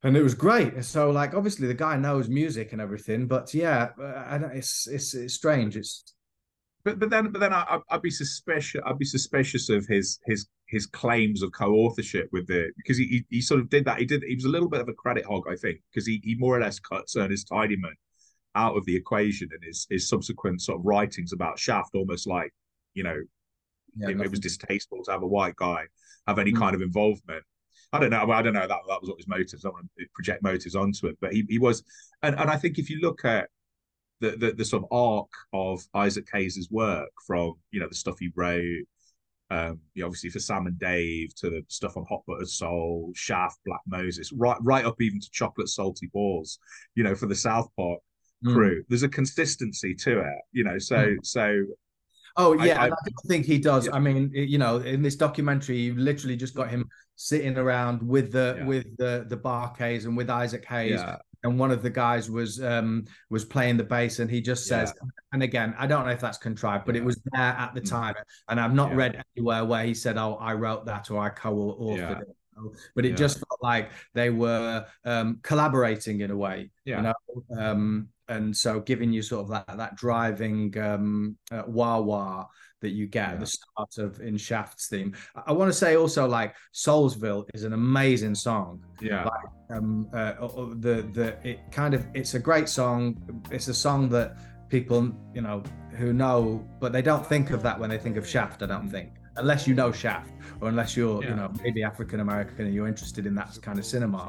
[0.03, 0.85] and it was great.
[0.85, 5.35] So like obviously the guy knows music and everything, but yeah, uh, it's it's it's
[5.35, 5.77] strange.
[5.77, 6.15] It's
[6.85, 8.83] but but then but then I, I'd be suspicious.
[8.85, 13.27] I'd be suspicious of his his his claims of co-authorship with the because he, he
[13.31, 13.99] he sort of did that.
[13.99, 14.23] He did.
[14.29, 16.57] He was a little bit of a credit hog, I think, because he he more
[16.57, 17.95] or less cut Ernest Tidyman
[18.55, 22.53] out of the equation in his his subsequent sort of writings about Shaft, almost like
[22.95, 23.19] you know
[23.97, 25.85] yeah, it, it was distasteful to have a white guy
[26.27, 26.59] have any Mm.
[26.59, 27.45] kind of involvement.
[27.93, 28.31] I don't know.
[28.31, 28.67] I don't know.
[28.67, 29.65] That that was what his motives.
[29.65, 31.83] I don't want to project motives onto it, but he, he was,
[32.23, 33.49] and, and I think if you look at
[34.21, 38.19] the, the the sort of arc of Isaac Hayes's work from you know the stuff
[38.19, 38.85] he wrote,
[39.55, 43.13] um, you know, obviously for Sam and Dave to the stuff on Hot Buttered Soul,
[43.15, 46.59] Shaft, Black Moses, right right up even to Chocolate Salty Balls,
[46.95, 48.01] you know, for the South Park
[48.45, 48.53] Mm.
[48.55, 48.85] crew.
[48.89, 50.79] There's a consistency to it, you know.
[50.79, 51.17] So Mm.
[51.25, 51.45] so
[52.37, 53.87] Oh yeah, I- and I think he does.
[53.87, 53.95] Yeah.
[53.95, 56.83] I mean, you know, in this documentary, you literally just got him
[57.15, 58.67] sitting around with the Yeah.
[58.67, 62.63] with the the Bar-Kays and with Isaac Hayes, yeah, and one of the guys was
[62.63, 64.93] um was playing the bass, and he just says,
[65.33, 67.91] and again, I don't know if that's contrived, but it was there at the Mm.
[67.91, 68.15] time,
[68.49, 68.97] and I've not Yeah.
[68.97, 72.21] read anywhere where he said, "Oh, I wrote that" or "I co-authored Yeah.
[72.21, 72.37] it."
[72.95, 73.17] But it Yeah.
[73.17, 76.99] just felt like they were um, collaborating in a way, Yeah.
[76.99, 77.15] you know.
[77.59, 82.47] Um, and so giving you sort of that that driving um, uh, wah wah
[82.85, 83.41] that you get at Yeah.
[83.45, 85.11] the start of in Shaft's theme.
[85.37, 86.51] I, I want to say also like
[86.85, 88.71] Soulsville is an amazing song.
[89.01, 89.29] yeah.
[89.75, 90.33] Um, uh,
[90.87, 93.01] the the it kind of it's a great song.
[93.51, 94.29] It's a song that
[94.69, 95.01] people
[95.37, 95.59] you know
[96.01, 96.39] who know,
[96.83, 98.63] but they don't think of that when they think of Shaft.
[98.63, 102.67] I don't think unless you know Shaft or unless you're you know maybe African American
[102.67, 104.23] and you're interested in that kind of cinema.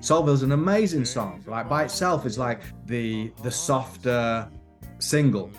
[0.00, 1.34] Soulville's an amazing song.
[1.46, 4.48] Like by itself is like the the softer
[4.98, 5.50] single.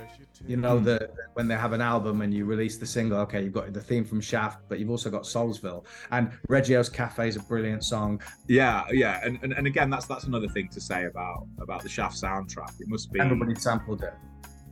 [0.46, 0.84] You know Hmm.
[0.84, 3.82] the when they have an album and you release the single, okay, you've got the
[3.82, 8.22] theme from Shaft, but you've also got Soulsville and Reggio's Cafe is a brilliant song.
[8.48, 11.90] Yeah, yeah, and, and and again, that's that's another thing to say about about the
[11.90, 12.72] Shaft soundtrack.
[12.82, 14.14] It must be Everybody sampled it.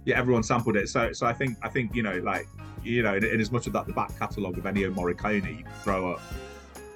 [0.05, 0.89] yeah, everyone sampled it.
[0.89, 2.47] So so I think I think you know like
[2.84, 5.63] you know in, in as much of that the back catalogue of Ennio Morricone, you
[5.63, 6.21] can throw up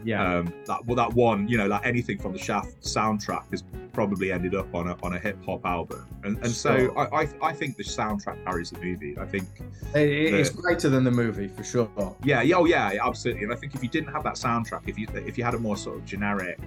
[0.05, 0.37] Yeah.
[0.37, 4.31] um, that well that one you know like anything from the Shaft soundtrack has probably
[4.31, 7.53] ended up on a on a hip hop album, and and so I, I I
[7.53, 9.17] think the soundtrack carries the movie.
[9.17, 9.47] I think
[9.95, 11.89] It- it- it's the- greater than the movie for sure.
[12.23, 14.97] yeah yeah oh yeah absolutely, and I think if you didn't have that soundtrack, if
[14.99, 16.59] you if you had a more sort of generic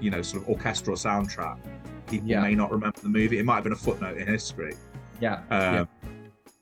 [0.00, 1.58] you know sort of orchestral soundtrack,
[2.06, 2.40] people Yeah.
[2.40, 3.38] may not remember the movie.
[3.38, 4.74] It might have been a footnote in history.
[5.20, 5.40] Yeah.
[5.50, 5.88] Um,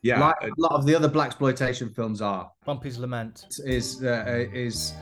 [0.02, 2.50] yeah, like uh, a lot of the other blaxploitation films are.
[2.64, 3.46] Bumpy's Lament.
[3.64, 4.94] Is uh, is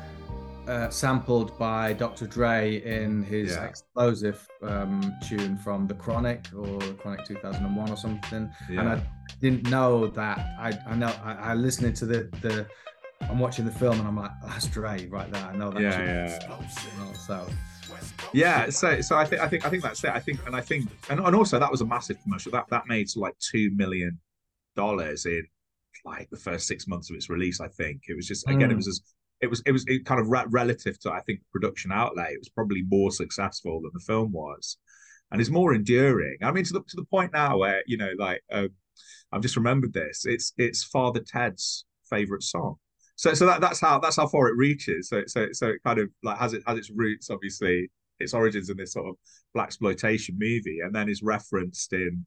[0.71, 2.27] uh, sampled by Dr.
[2.27, 3.65] Dre in his Yeah.
[3.65, 8.51] explosive um, tune from The Chronic or Chronic 2001 or something.
[8.69, 9.03] And I
[9.41, 10.39] didn't know that.
[10.59, 12.67] I, I know I, I listening to the the.
[13.23, 15.45] I'm watching the film and I'm like, that's Dre right there.
[15.45, 15.83] I know that.
[15.83, 16.49] Yeah, tune.
[16.49, 17.13] yeah.
[17.15, 17.47] So
[18.33, 20.11] Yeah, so so I think I think I think that's it.
[20.11, 22.53] I think and I think and, and also that was a massive commercial.
[22.53, 24.19] That that made like two million
[24.77, 25.43] dollars in
[26.05, 27.61] like the first six months of its release.
[27.61, 28.77] I think it was just again it Mm.
[28.77, 29.01] was as
[29.41, 32.33] it was it was it kind of re- relative to I think production outlay.
[32.33, 34.77] It was probably more successful than the film was,
[35.31, 36.39] and it's more enduring.
[36.43, 38.71] I mean to the to the point now where you know like um,
[39.33, 40.25] I've just remembered this.
[40.27, 42.77] It's it's Father Ted's favorite song.
[43.17, 45.09] So so that, that's how that's how far it reaches.
[45.09, 48.69] So so so it kind of like has it has its roots obviously its origins
[48.69, 49.17] in this sort of
[49.57, 52.27] blaxploitation movie, and then is referenced in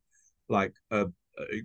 [0.49, 1.06] like a,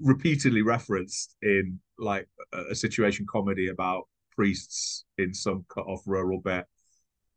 [0.00, 4.04] repeatedly referenced in like a, a situation comedy about
[4.38, 6.64] priests in some cut off rural bit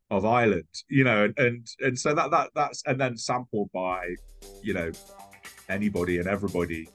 [0.08, 4.14] of Ireland, you know, and, and and so that that that's and then sampled by,
[4.62, 4.92] you know,
[5.68, 6.88] anybody and everybody,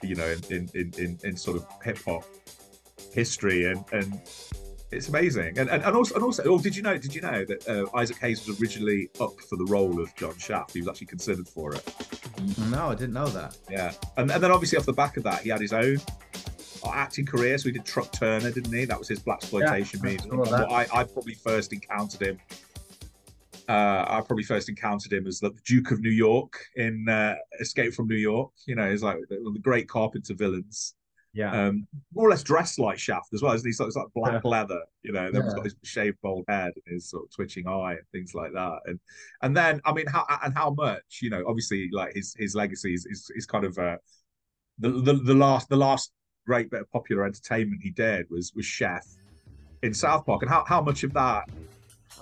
[0.00, 2.22] you know, in in in, in, sort of hip hop
[3.12, 3.64] history.
[3.64, 4.20] And and
[4.92, 5.58] it's amazing.
[5.58, 7.98] And, and and also and also oh did you know did you know that uh,
[7.98, 10.74] Isaac Hayes was originally up for the role of John Shaft?
[10.74, 11.82] He was actually considered for it.
[12.70, 13.58] No, I didn't know that.
[13.68, 13.92] yeah.
[14.16, 15.98] And, and then obviously off the back of that he had his own
[16.92, 20.50] acting career so he did Truck Turner didn't he that was his blaxploitation Yeah, movie.
[20.50, 22.38] Well, I, I probably first encountered him
[23.68, 27.94] uh, I probably first encountered him as the Duke of New York in uh, Escape
[27.94, 28.50] from New York.
[28.66, 30.94] You know, he's like the, great Carpenter villains
[31.32, 31.68] Yeah.
[31.68, 33.52] um, more or less dressed like Shaft as well.
[33.52, 33.72] Isn't he?
[33.72, 35.30] So it's like black leather, you know.
[35.30, 35.56] Then he's Yeah.
[35.56, 38.80] got his shaved bald head and his sort of twitching eye and things like that.
[38.86, 38.98] And
[39.42, 41.44] and then I mean, how and how much you know?
[41.46, 43.96] Obviously, like his his legacy is is, is kind of uh,
[44.80, 46.10] the, the the last the last
[46.46, 49.06] great bit of popular entertainment he did was was Chef
[49.82, 51.44] in South Park, and how how much of that.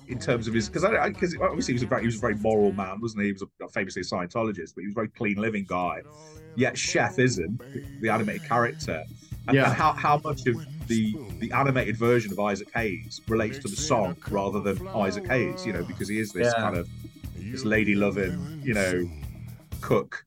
[0.07, 2.35] In terms of his, because because obviously he was a very he was a very
[2.37, 3.27] moral man, wasn't he?
[3.29, 6.01] He was a, famously a Scientologist, but he was a very clean living guy.
[6.57, 7.61] Yet Chef isn't
[8.01, 9.03] the animated character,
[9.49, 9.67] and, Yeah.
[9.67, 10.57] and how, how much of
[10.87, 15.65] the the animated version of Isaac Hayes relates to the song rather than Isaac Hayes,
[15.67, 16.61] you know, because he is this Yeah.
[16.63, 16.89] kind of
[17.37, 19.09] this lady loving, you know,
[19.81, 20.25] cook.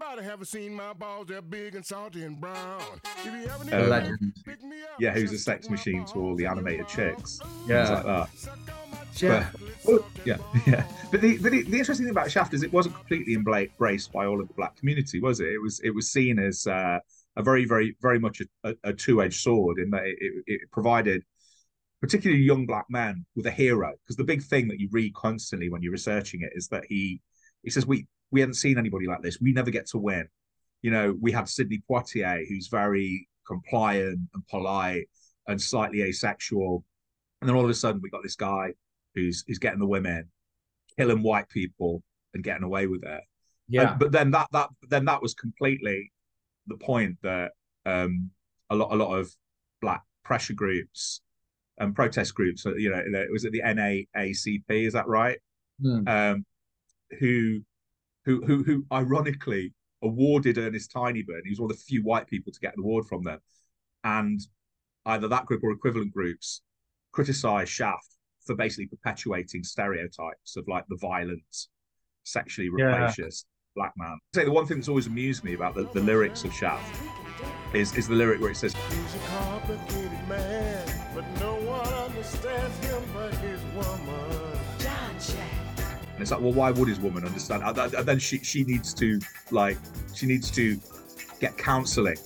[0.00, 2.80] Say everybody haven't seen my balls, they're big and salty and brown.
[3.18, 4.32] If you ever need a Legend.
[4.46, 7.90] pick me up, Yeah, who's a sex machine to all the animated chicks, Yeah.
[7.90, 8.38] like that.
[8.38, 8.58] Suck
[8.92, 9.50] on Yeah.
[9.84, 10.86] Well, yeah, yeah.
[11.10, 14.24] But the but the, the interesting thing about Shaft is it wasn't completely embraced by
[14.24, 15.48] all of the black community, was it?
[15.48, 16.98] It was it was seen as uh,
[17.36, 20.44] a very very very much a, a, a two edged sword in that it, it,
[20.46, 21.22] it provided
[22.00, 25.68] particularly young black men with a hero because the big thing that you read constantly
[25.68, 27.20] when you're researching it is that he
[27.62, 29.40] he says we we hadn't seen anybody like this.
[29.40, 30.28] We never get to win.
[30.82, 35.08] You know we had sidney poitier who's very compliant and polite
[35.46, 36.84] and slightly asexual.
[37.40, 38.72] And then all of a sudden we got this guy
[39.14, 40.28] who's who's getting the women
[40.98, 42.02] killing white people
[42.34, 43.22] and getting away with it.
[43.68, 43.90] Yeah.
[43.90, 46.12] and- but then that that then that was completely
[46.66, 47.52] the point that
[47.86, 48.30] um
[48.70, 49.30] a lot a lot of
[49.80, 51.20] black pressure groups
[51.78, 55.38] and protest groups you know it was it the NAACP is that right?
[55.82, 56.06] Hmm.
[56.06, 56.44] um
[57.18, 57.62] who
[58.30, 62.52] who who who ironically awarded Ernest Tidyman he was one of the few white people
[62.52, 63.40] to get an award from them
[64.04, 64.40] and
[65.06, 66.62] either that group or equivalent groups
[67.12, 68.08] criticized Shaft
[68.46, 71.42] for basically perpetuating stereotypes of like the violent
[72.24, 72.84] sexually Yeah.
[72.86, 73.44] rapacious
[73.76, 74.18] black man.
[74.34, 76.96] I say the one thing that's always amused me about the, the lyrics of Shaft
[77.74, 82.76] is is the lyric where it says, He's a complicated man, but no one understands
[82.86, 84.19] him but his woman.
[86.20, 87.62] And it's like, well, why would his woman understand?
[87.62, 89.18] And then she she needs to
[89.50, 89.78] like
[90.14, 90.78] she needs to
[91.40, 92.18] get counselling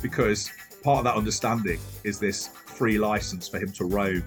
[0.00, 0.50] because
[0.82, 4.24] part of that understanding is this free license for him to roam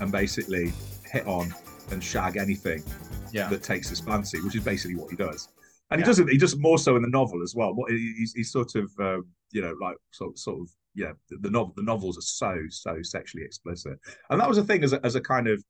[0.00, 0.72] and basically
[1.04, 1.54] hit on
[1.90, 2.82] and shag anything
[3.30, 3.46] Yeah.
[3.48, 5.50] that takes his fancy, which is basically what he does.
[5.90, 6.30] And he doesn't.
[6.30, 7.74] He does more so in the novel as well.
[7.74, 11.12] What he's, he's sort of, um, you know, like sort sort of, yeah.
[11.28, 13.98] The, the novel, the novels are so so sexually explicit,
[14.30, 15.62] and that was a thing as a, as a kind of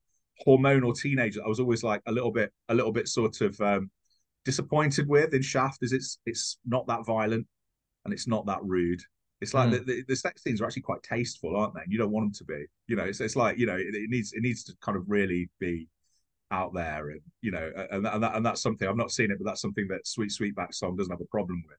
[0.47, 1.41] hormonal teenager.
[1.45, 3.91] I was always like a little bit, a little bit sort of um,
[4.45, 7.47] disappointed with in Shaft, is it's it's not that violent
[8.05, 9.01] and it's not that rude.
[9.41, 9.73] It's like Mm.
[9.73, 11.83] the, the, the sex scenes are actually quite tasteful, aren't they?
[11.83, 12.65] And you don't want them to be.
[12.89, 15.05] You know, it's, it's like you know, it, it needs it needs to kind of
[15.09, 15.89] really be
[16.51, 19.39] out there, and you know, and and, that, and that's something I've not seen it,
[19.39, 21.77] but that's something that Sweet Sweetback Song doesn't have a problem with,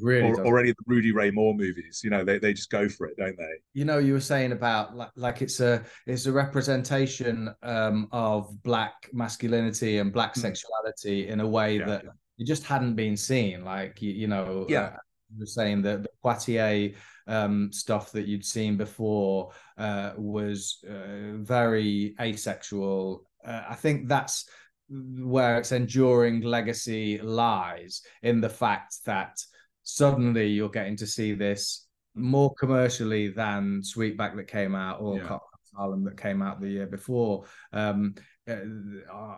[0.00, 0.28] Really.
[0.30, 0.44] or, does.
[0.46, 2.00] or any of the Rudy Ray Moore movies.
[2.02, 3.54] You know, they they just go for it, don't they?
[3.74, 8.62] you know you were saying about like, like it's a it's a representation um of
[8.62, 10.40] black masculinity and black Mm.
[10.42, 12.10] sexuality in a way Yeah, that yeah.
[12.38, 14.80] it just hadn't been seen like you, you know Yeah.
[14.80, 14.96] uh,
[15.38, 16.94] were saying that the Poitier
[17.26, 23.26] um, stuff that you'd seen before uh, was uh, very asexual.
[23.44, 24.46] Uh, I think that's
[24.90, 29.42] where its enduring legacy lies in the fact that
[29.84, 35.38] suddenly you're getting to see this more commercially than Sweetback that came out or Yeah.
[35.76, 37.44] Harlem that came out the year before.
[37.72, 38.14] Um,
[38.48, 38.56] uh,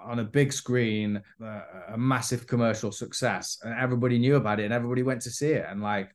[0.04, 4.74] on a big screen, uh, a massive commercial success, and everybody knew about it, and
[4.74, 6.10] everybody went to see it, and like,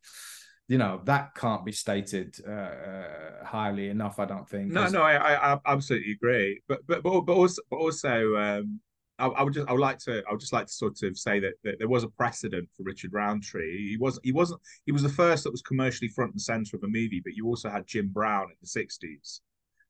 [0.67, 4.19] you know, that can't be stated uh, uh, highly enough.
[4.19, 4.71] I don't think.
[4.71, 6.61] No, no, I, I, I absolutely agree.
[6.67, 8.79] But but but, but also, but also um,
[9.21, 11.17] I, I would just I would like to I would just like to sort of
[11.17, 13.89] say that, that there was a precedent for Richard Roundtree.
[13.89, 16.83] He was he wasn't he was the first that was commercially front and center of
[16.83, 19.41] a movie, but you also had Jim Brown in the sixties.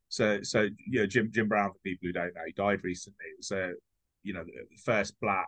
[0.10, 3.26] So so you know Jim Jim Brown for people who don't know, he died recently.
[3.32, 3.74] It was a
[4.24, 5.48] you know the first black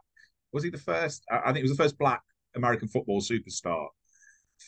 [0.54, 1.26] was he the first?
[1.32, 2.22] I think it was the first black
[2.56, 3.88] American football superstar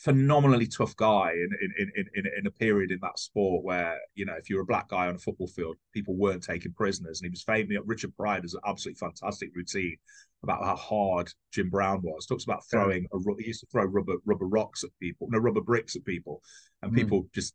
[0.02, 4.24] phenomenally tough guy in in, in in in a period in that sport where you
[4.24, 7.26] know if you're a black guy on a football field, people weren't taken prisoners, and
[7.26, 7.78] he was famous.
[7.84, 9.96] Richard Pryor has an absolutely fantastic routine
[10.42, 12.26] about how hard Jim Brown was.
[12.26, 15.60] Talks about throwing a he used to throw rubber rubber rocks at people, no rubber
[15.60, 16.42] bricks at people,
[16.82, 16.96] and Mm.
[16.96, 17.54] people just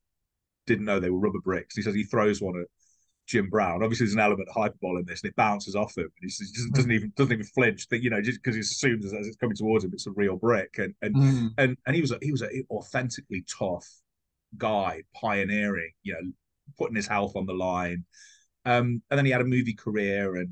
[0.67, 1.75] didn't know they were rubber bricks.
[1.75, 2.67] He says he throws one at
[3.27, 3.83] Jim Brown.
[3.83, 6.03] Obviously, there's an element of hyperbole in this, and it bounces off him.
[6.03, 7.87] And he just doesn't, doesn't even doesn't even flinch.
[7.89, 10.35] That you know, just because he assumes as it's coming towards him, it's a real
[10.35, 10.77] brick.
[10.77, 11.53] And and Mm.
[11.57, 13.87] and and he was a, he was a authentically tough
[14.57, 15.91] guy, pioneering.
[16.03, 16.31] You know,
[16.77, 18.05] putting his health on the line.
[18.65, 20.49] Um, and then he had a movie career, and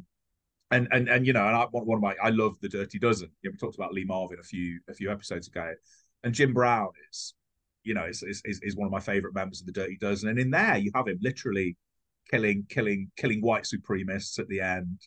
[0.72, 3.00] and and and you know, and I one one of my I love the Dirty
[3.00, 3.30] Dozen.
[3.42, 5.74] You know, we talked about Lee Marvin a few a few episodes ago,
[6.24, 7.34] and Jim Brown is,
[7.84, 10.30] you know, is is is one of my favorite members of the Dirty Dozen.
[10.30, 11.76] And in there, you have him literally
[12.32, 15.00] killing killing killing white supremacists at the end.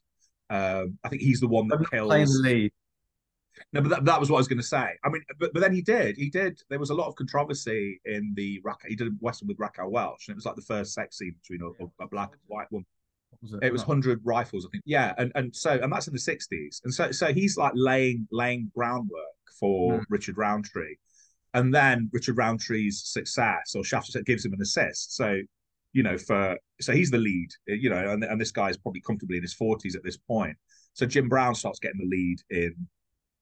[0.50, 2.08] Um, I think he's the one that I'm kills.
[2.08, 2.72] playing the lead.
[3.72, 4.92] No, but that, that was what I was going to say.
[5.04, 6.16] I mean, but, but then he did.
[6.16, 6.60] He did.
[6.70, 8.88] There was a lot of controversy in the Raquel.
[8.88, 11.34] He did a Western with Raquel Welch, and it was like the first sex scene
[11.42, 12.86] between a, a black and white woman.
[13.42, 14.84] Was It was hundred rifles, I think.
[14.86, 18.26] Yeah, and and so and that's in the sixties, and so so he's like laying
[18.30, 19.20] laying groundwork
[19.58, 20.04] for Mm.
[20.08, 20.96] Richard Roundtree,
[21.54, 25.14] and then Richard Roundtree's success or Shaft gives him an assist.
[25.14, 25.40] So
[25.92, 29.36] you know, for so he's the lead, you know, and and this guy's probably comfortably
[29.36, 30.56] in his forties at this point.
[30.94, 32.74] So Jim Brown starts getting the lead in,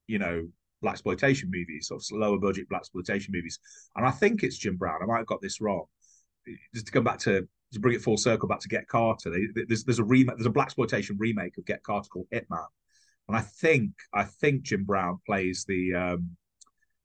[0.07, 0.49] you know,
[0.85, 3.59] blaxploitation movies, sort of lower budget blaxploitation movies,
[3.97, 5.01] and I think it's Jim Brown.
[5.03, 5.85] I might have got this wrong.
[6.75, 9.65] Just to come back to to bring it full circle back to Get Carter, they,
[9.69, 12.67] there's there's a remake, there's a blaxploitation remake of Get Carter called Hitman,
[13.29, 16.37] and I think I think Jim Brown plays the um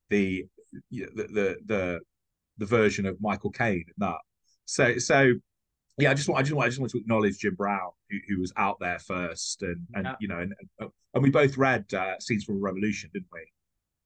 [0.10, 0.46] the
[0.90, 2.00] the the the,
[2.58, 4.18] the version of Michael Caine in that.
[4.66, 5.34] So so
[5.98, 8.18] yeah, I just want I just want I just want to acknowledge Jim Brown who,
[8.28, 10.16] who was out there first, and and Yeah.
[10.20, 10.54] you know, and
[11.14, 13.40] and we both read uh, Scenes from a Revolution, didn't we?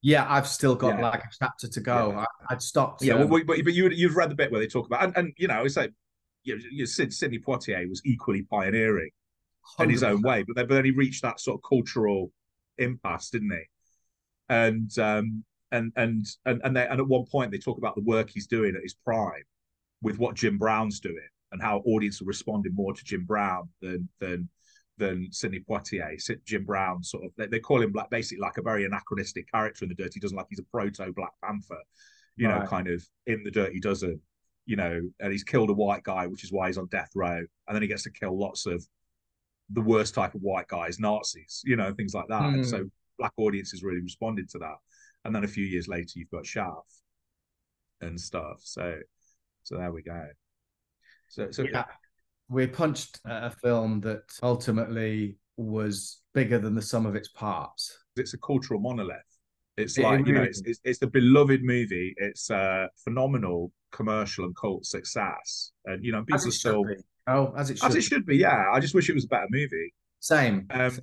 [0.02, 1.10] Yeah, I've still got Yeah.
[1.10, 2.12] like a chapter to go.
[2.12, 2.20] Yeah.
[2.20, 3.04] I, I'd stopped.
[3.04, 5.18] Yeah, um, well, but but you you've read the bit where they talk about and,
[5.18, 5.92] and you know it's like
[6.44, 9.10] you know, you know, Sid, Sidney Poitier was equally pioneering
[9.80, 12.32] in his own way, but then but then he reached that sort of cultural
[12.78, 13.64] impasse, didn't he?
[14.50, 18.02] And um and and and and, they, and at one point they talk about the
[18.02, 19.44] work he's doing at his prime
[20.02, 24.08] with what Jim Brown's doing and how audience are responding more to Jim Brown than
[24.20, 24.50] than
[24.98, 26.18] than Sidney Poitier.
[26.46, 29.86] Jim Brown sort of they, they call him like basically like a very anachronistic character
[29.86, 31.82] in the Dirty Dozen, like he's a proto Black Panther,
[32.36, 34.20] you know, kind of in the Dirty Dozen,
[34.66, 37.38] you know, and he's killed a white guy, which is why he's on death row,
[37.68, 38.86] and then he gets to kill lots of
[39.72, 42.54] the worst type of white guys, Nazis, you know, things like that.
[42.54, 42.70] And Hmm.
[42.70, 44.76] so black audiences really responded to that.
[45.26, 47.04] And then a few years later, you've got Shaft
[48.02, 48.62] and stuff.
[48.64, 48.98] So,
[49.64, 50.26] so there we go.
[51.28, 51.86] So, so Yeah.
[52.50, 57.96] We punched a film that ultimately was bigger than the sum of its parts.
[58.16, 59.18] it's a cultural monolith.
[59.78, 62.14] It's It like you know, it's, it's it's the beloved movie.
[62.18, 66.54] It's a phenomenal commercial and cult success, and you know, As people it are should
[66.54, 66.96] still be.
[67.28, 67.90] Oh, as it should.
[67.90, 68.38] as it should be.
[68.38, 69.94] Yeah, I just wish it was a better movie.
[70.20, 70.66] Same.
[70.72, 70.98] Um,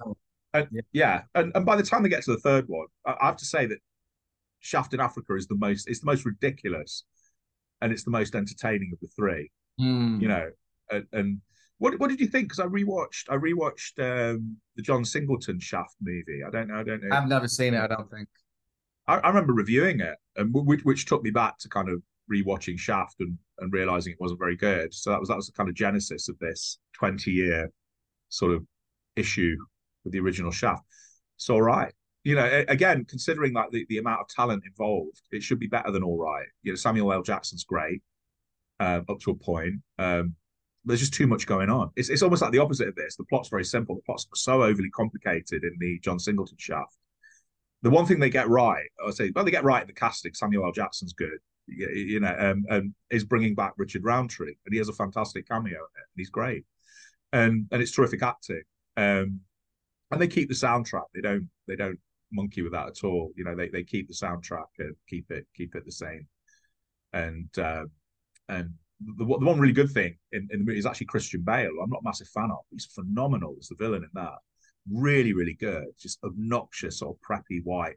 [0.53, 0.81] And, Yeah.
[0.93, 3.37] yeah, and, and by the time they get to the third one, I, I have
[3.37, 3.79] to say that
[4.61, 7.05] Shaft in Africa is the most it's the most ridiculous,
[7.81, 9.51] and it's the most entertaining of the three.
[9.79, 10.18] hmm.
[10.20, 10.51] You know,
[10.91, 11.41] and, and
[11.79, 12.47] what what did you think?
[12.47, 16.43] Because I rewatched I rewatched um, the John Singleton Shaft movie.
[16.47, 16.81] I don't know.
[16.81, 17.14] I don't know.
[17.14, 17.81] I've never seen it.
[17.81, 18.29] I don't think.
[19.07, 22.03] I, I remember reviewing it, and which, which took me back to kind of
[22.33, 24.93] rewatching Shaft and, and realizing it wasn't very good.
[24.93, 27.70] So that was that was the kind of genesis of this twenty year
[28.29, 28.64] sort of
[29.16, 29.57] issue
[30.05, 30.83] with the original Shaft.
[31.37, 31.93] It's all right,
[32.27, 32.64] you know.
[32.68, 36.18] Again, considering like the, the amount of talent involved, it should be better than all
[36.18, 36.47] right.
[36.62, 37.22] You know, Samuel L.
[37.22, 38.03] Jackson's great
[38.81, 39.77] um, up to a point.
[39.99, 40.35] Um,
[40.85, 41.91] there's just too much going on.
[41.97, 43.16] It's it's almost like the opposite of this.
[43.16, 43.97] The plot's very simple.
[43.97, 46.97] The plot's so overly complicated in the John Singleton Shaft
[47.83, 50.35] the one thing they get right, I say, well, they get right in the casting.
[50.35, 50.72] Samuel L.
[50.72, 54.89] Jackson's good, you, you know, um, and is bringing back Richard Roundtree, and he has
[54.89, 56.64] a fantastic cameo in it, and he's great,
[57.33, 58.62] and and it's terrific acting.
[58.97, 59.41] Um,
[60.11, 61.05] and they keep the soundtrack.
[61.14, 61.99] They don't they don't
[62.37, 63.32] monkey with that at all.
[63.37, 66.26] You know, they they keep the soundtrack and keep it keep it the same.
[67.12, 67.84] And uh,
[68.49, 68.70] and
[69.01, 71.70] the, the one really good thing in, in the movie is actually Christian Bale.
[71.82, 72.59] I'm not a massive fan of.
[72.70, 74.39] He's phenomenal as the villain in that.
[74.93, 75.87] Really, really good.
[75.99, 77.97] Just obnoxious, sort of preppy white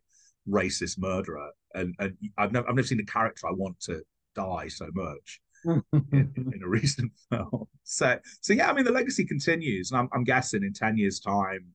[0.49, 1.51] racist murderer.
[1.75, 4.01] And and I've never I've never seen a character I want to
[4.35, 5.41] die so much.
[5.65, 5.83] in,
[6.13, 7.65] in, a recent film.
[7.83, 11.19] So, so yeah, I mean, the legacy continues, and I'm, I'm guessing in ten years'
[11.19, 11.65] time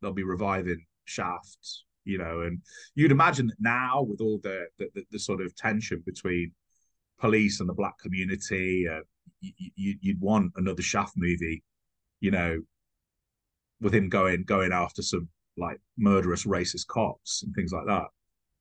[0.00, 2.60] they'll be reviving Shaft, you know, and
[2.94, 6.52] you'd imagine that now with all the the, the, the sort of tension between
[7.18, 9.00] police and the black community, uh,
[9.40, 11.62] you, would want another Shaft movie,
[12.20, 12.60] you know,
[13.80, 18.06] with him going going after some like murderous racist cops and things like that.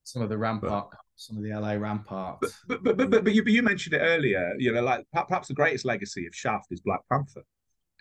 [0.04, 2.39] Some of the rampart, but, some of the LA rampart.
[2.42, 4.54] But but but but, but, you, but you mentioned it earlier.
[4.58, 7.44] You know, like perhaps the greatest legacy of Shaft is Black Panther.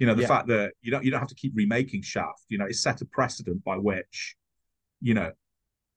[0.00, 0.28] You know, the yeah.
[0.28, 2.44] fact that you don't you don't have to keep remaking Shaft.
[2.48, 4.34] You know, it's set a precedent by which,
[5.00, 5.30] you know,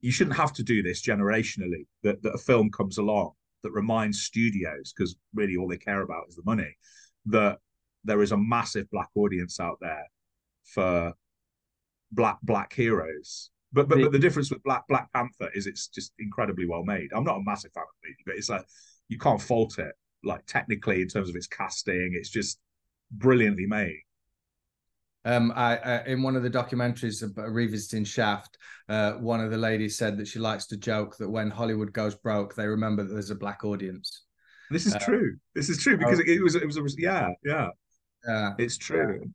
[0.01, 1.87] you shouldn't have to do this generationally.
[2.03, 3.31] That that a film comes along
[3.63, 6.77] that reminds studios, because really all they care about is the money,
[7.27, 7.59] that
[8.03, 10.05] there is a massive black audience out there
[10.65, 11.13] for
[12.11, 13.51] black black heroes.
[13.71, 17.11] But but, but the difference with Black Black Panther is it's just incredibly well made.
[17.15, 18.65] I'm not a massive fan of the movie, but it's like
[19.07, 19.93] you can't fault it.
[20.25, 22.59] Like technically, in terms of its casting, it's just
[23.17, 23.99] brilliantly made.
[25.25, 28.57] Um, I, in one of the documentaries about revisiting Shaft,
[28.89, 32.15] uh, one of the ladies said that she likes to joke that when Hollywood goes
[32.15, 34.23] broke, they remember that there's a black audience.
[34.69, 35.37] This is uh, true.
[35.55, 37.69] This is true because oh, it, it, was it was a, yeah yeah
[38.27, 39.31] yeah it's true.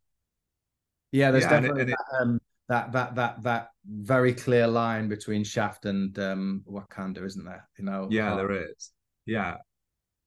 [1.12, 4.66] Yeah, there's yeah, definitely and it, and that, um, that, that that that very clear
[4.66, 7.66] line between Shaft and um, Wakanda, isn't there?
[7.78, 8.08] You know.
[8.10, 8.90] Yeah, there is.
[9.24, 9.56] Yeah,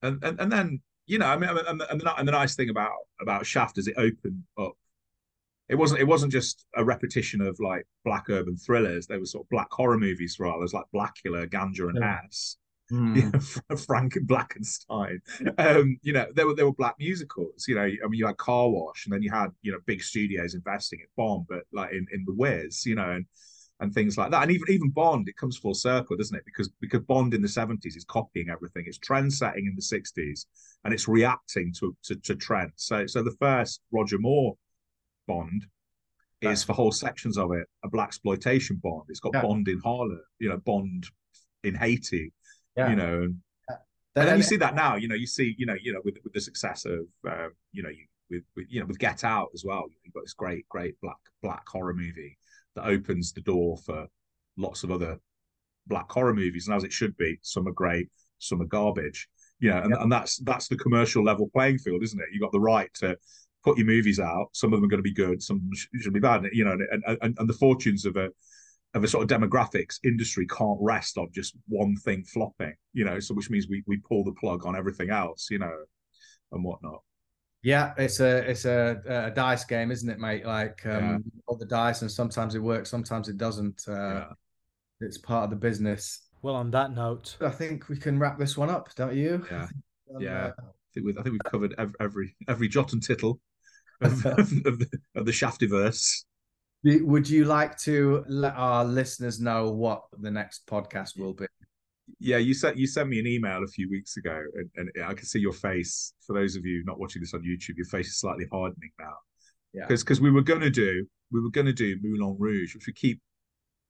[0.01, 2.55] and and, and then you know, I mean, and the, and the, and the nice
[2.55, 2.91] thing about
[3.21, 4.73] about Shaft is it opened up.
[5.69, 9.07] It wasn't it wasn't just a repetition of like black urban thrillers.
[9.07, 10.59] They were sort of black horror movies for all.
[10.59, 12.19] There's like Blackula, Ganja, and yeah.
[12.25, 12.57] Ass.
[12.91, 13.15] Mm.
[13.15, 15.21] You know, Frank and Blackenstein.
[15.57, 17.65] Um, you know, there were there were black musicals.
[17.67, 20.03] You know, I mean, you had Car Wash, and then you had you know big
[20.03, 22.85] studios investing in Bomb, but like in in the Wiz.
[22.85, 23.25] You know, and
[23.81, 24.43] and things like that.
[24.43, 26.45] And even even Bond, it comes full circle, doesn't it?
[26.45, 28.85] Because because Bond in the seventies is copying everything.
[28.87, 30.47] It's trend setting in the sixties,
[30.85, 32.73] and it's reacting to, to to trends.
[32.77, 34.55] So so the first Roger Moore
[35.27, 35.65] Bond
[36.41, 39.03] is for whole sections of it a blaxploitation Bond.
[39.09, 39.41] It's got yeah.
[39.41, 41.05] Bond in Harlem, you know, Bond
[41.63, 42.31] in Haiti,
[42.75, 42.89] yeah.
[42.89, 43.23] you know.
[43.23, 43.35] And,
[43.69, 43.75] yeah.
[44.15, 46.17] and then you see that now, you know, you see, you know, you know, with
[46.23, 49.49] with the success of, um, you know, you with, with you know with Get Out
[49.53, 49.85] as well.
[50.03, 52.37] You've got this great, great black black horror movie
[52.75, 54.07] that opens the door for
[54.57, 55.17] lots of other
[55.87, 58.09] black horror movies, and as it should be, some are great,
[58.39, 59.27] some are garbage.
[59.59, 62.29] You know, and, and that's that's the commercial level playing field, isn't it?
[62.31, 63.15] You got the right to
[63.63, 64.47] put your movies out.
[64.53, 65.69] Some of them are going to be good, some
[65.99, 66.45] should be bad.
[66.51, 68.29] You know, and, and, and the fortunes of a
[68.93, 72.73] of a sort of demographics industry can't rest on just one thing flopping.
[72.93, 75.49] You know, so which means we we pull the plug on everything else.
[75.51, 75.77] You know,
[76.51, 77.01] and whatnot.
[77.63, 80.45] Yeah, it's a it's a, a dice game, isn't it, mate?
[80.45, 81.17] Like um, yeah.
[81.45, 83.83] all the dice, and sometimes it works, sometimes it doesn't.
[83.87, 84.25] Uh, yeah.
[85.01, 86.27] It's part of the business.
[86.41, 89.45] Well, on that note, I think we can wrap this one up, don't you?
[89.51, 89.67] Yeah,
[90.15, 90.45] um, yeah.
[90.45, 93.39] Uh, I think, we, I think we've covered every every, every jot and tittle
[94.01, 96.23] of, of, of, the, of the Shaftiverse.
[96.83, 101.45] Would you like to let our listeners know what the next podcast will be?
[102.21, 105.13] Yeah, you sent you sent me an email a few weeks ago, and, and I
[105.13, 106.13] can see your face.
[106.25, 109.13] For those of you not watching this on YouTube, your face is slightly hardening now.
[109.73, 109.81] Yeah.
[109.87, 112.87] Because because we were going to do we were going to do Moulin Rouge, which
[112.87, 113.19] we keep.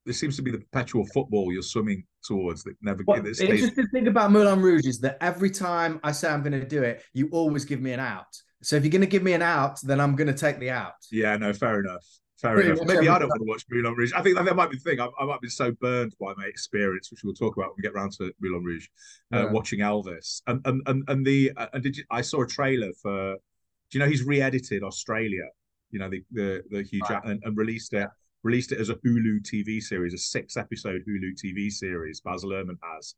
[0.05, 3.03] There seems to be the perpetual football you're swimming towards that never.
[3.05, 6.59] Well, the interesting thing about Moulin Rouge is that every time I say I'm going
[6.59, 8.25] to do it, you always give me an out.
[8.63, 10.71] So if you're going to give me an out, then I'm going to take the
[10.71, 10.93] out.
[11.11, 12.05] Yeah, no, fair enough.
[12.41, 12.79] Fair enough.
[12.85, 14.13] Maybe I don't want to watch Moulin Rouge.
[14.13, 14.99] I think that that might be the thing.
[14.99, 17.83] I, I, might be so burned by my experience, which we'll talk about when we
[17.83, 18.87] get around to Moulin Rouge,
[19.31, 19.51] uh, yeah.
[19.51, 20.41] watching Elvis.
[20.47, 23.35] And and and, and the uh, and did you, I saw a trailer for?
[23.35, 25.43] Do you know he's re-edited Australia?
[25.91, 27.23] You know the the the Hugh right.
[27.25, 28.09] and, and, released it
[28.43, 32.21] released it as a Hulu TV series, a six episode Hulu TV series.
[32.21, 33.13] Baz Luhrmann has.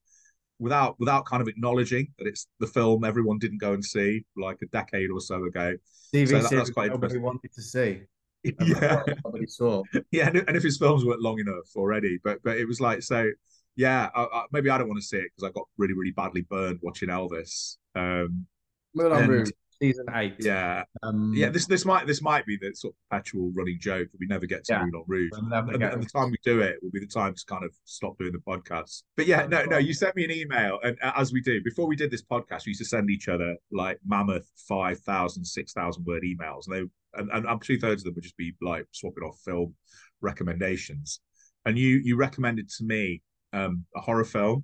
[0.60, 4.58] Without without kind of acknowledging that it's the film everyone didn't go and see like
[4.62, 5.76] a decade or so ago.
[6.14, 8.02] TV so that, that's quite nobody wanted to see
[8.44, 9.04] yeah,
[9.48, 9.84] saw.
[10.12, 13.30] Yeah, and if his films weren't long enough already, but but it was like so.
[13.76, 16.12] Yeah, I, I, maybe I don't want to see it because I got really really
[16.12, 17.78] badly burned watching Elvis.
[17.96, 18.46] Um,
[18.94, 19.50] Moulin Rouge.
[19.84, 20.36] Season eight.
[20.40, 21.50] Yeah, Um, yeah.
[21.50, 24.46] This this might this might be the sort of perpetual running joke that we never
[24.46, 24.86] get to Yeah.
[24.86, 25.32] Moulin Rouge.
[25.34, 28.18] and, and the time we do it will be the time to kind of stop
[28.18, 29.04] doing the podcast.
[29.18, 31.88] But yeah, no, no, you sent me an email, and uh, as we do before
[31.88, 36.24] we did this podcast, we used to send each other like mammoth 5,000, 6,000 word
[36.24, 39.24] emails, and they and, and, and two thirds of them would just be like swapping
[39.24, 39.76] off film
[40.22, 41.20] recommendations.
[41.66, 43.22] And you you recommended to me
[43.54, 44.64] um, a horror film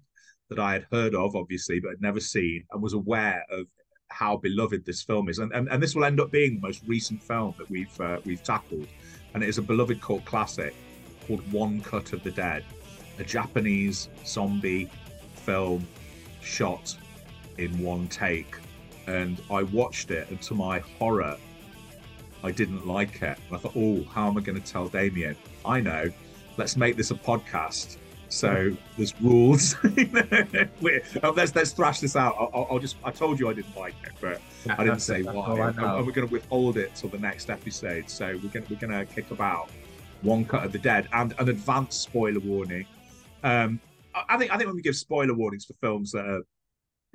[0.49, 3.67] that I had heard of, obviously, but had never seen, and was aware of
[4.09, 5.39] how beloved this film is.
[5.39, 8.19] And and, and this will end up being the most recent film that we've uh,
[8.25, 8.87] we've tackled,
[9.33, 10.75] and it is a beloved cult classic
[11.27, 12.63] called One Cut of the Dead,
[13.19, 14.89] a Japanese zombie
[15.35, 15.87] film
[16.41, 16.95] shot
[17.57, 18.55] in one take.
[19.07, 21.35] And I watched it, and to my horror,
[22.43, 23.37] I didn't like it.
[23.51, 25.35] I thought, oh, how am I going to tell Damian?
[25.65, 26.09] I know.
[26.57, 27.97] Let's make this a podcast.
[28.29, 29.75] So there's rules.
[31.23, 32.35] Oh, let's let's thrash this out.
[32.39, 32.95] I'll, I'll- just.
[33.03, 35.67] I told you I didn't like it, but I didn't say why.
[35.67, 38.09] And, and we're going to withhold it till the next episode.
[38.09, 39.69] So we're going to we're going to kick about
[40.21, 42.85] one cut of the dead and an advanced spoiler warning.
[43.43, 43.79] Um,
[44.15, 46.41] I I think I think when we give spoiler warnings for films that are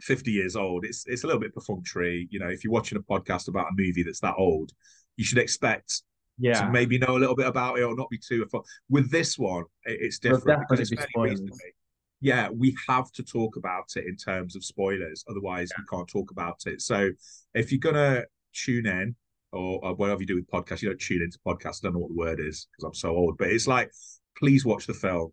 [0.01, 2.29] 50 years old, it's it's a little bit perfunctory.
[2.31, 4.73] You know, if you're watching a podcast about a movie that's that old,
[5.17, 6.03] you should expect
[6.39, 6.63] yeah.
[6.67, 8.47] to maybe know a little bit about it or not be too.
[8.89, 11.41] With this one, it- it's different because it's fairly spoilers.
[11.41, 11.75] recently.
[12.21, 15.25] Yeah, we have to talk about it in terms of spoilers.
[15.29, 16.81] Otherwise, we can't talk about it.
[16.81, 17.11] So,
[17.55, 18.25] if you're gonna
[18.55, 19.15] tune in
[19.53, 21.81] or, or whatever you do with podcasts, you don't tune into podcasts.
[21.85, 23.37] I don't know what the word is because I'm so old.
[23.37, 23.91] But it's like,
[24.39, 25.33] please watch the film,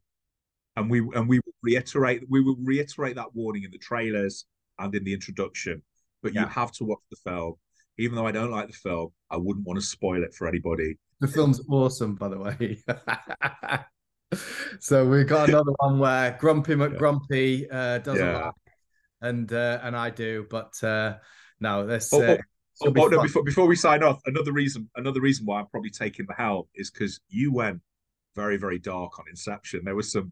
[0.75, 4.45] and we and we will reiterate we will reiterate that warning in the trailers
[4.77, 5.81] and in the introduction.
[6.21, 7.55] But you have to watch the film.
[8.01, 10.97] Even though I don't like the film, I wouldn't want to spoil it for anybody.
[11.19, 12.79] The film's awesome, by the way.
[14.79, 18.45] so we've got another one where Grumpy McGrumpy uh, doesn't Yeah.
[18.45, 18.53] like,
[19.21, 21.17] and uh, and I do, but uh,
[21.59, 22.11] no, this.
[22.13, 22.37] Oh, Uh,
[22.83, 25.59] Oh, it'll be oh, no, before before we sign off, another reason another reason why
[25.59, 27.79] I'm probably taking the helm is because you went
[28.35, 29.81] very very dark on Inception.
[29.85, 30.31] There was some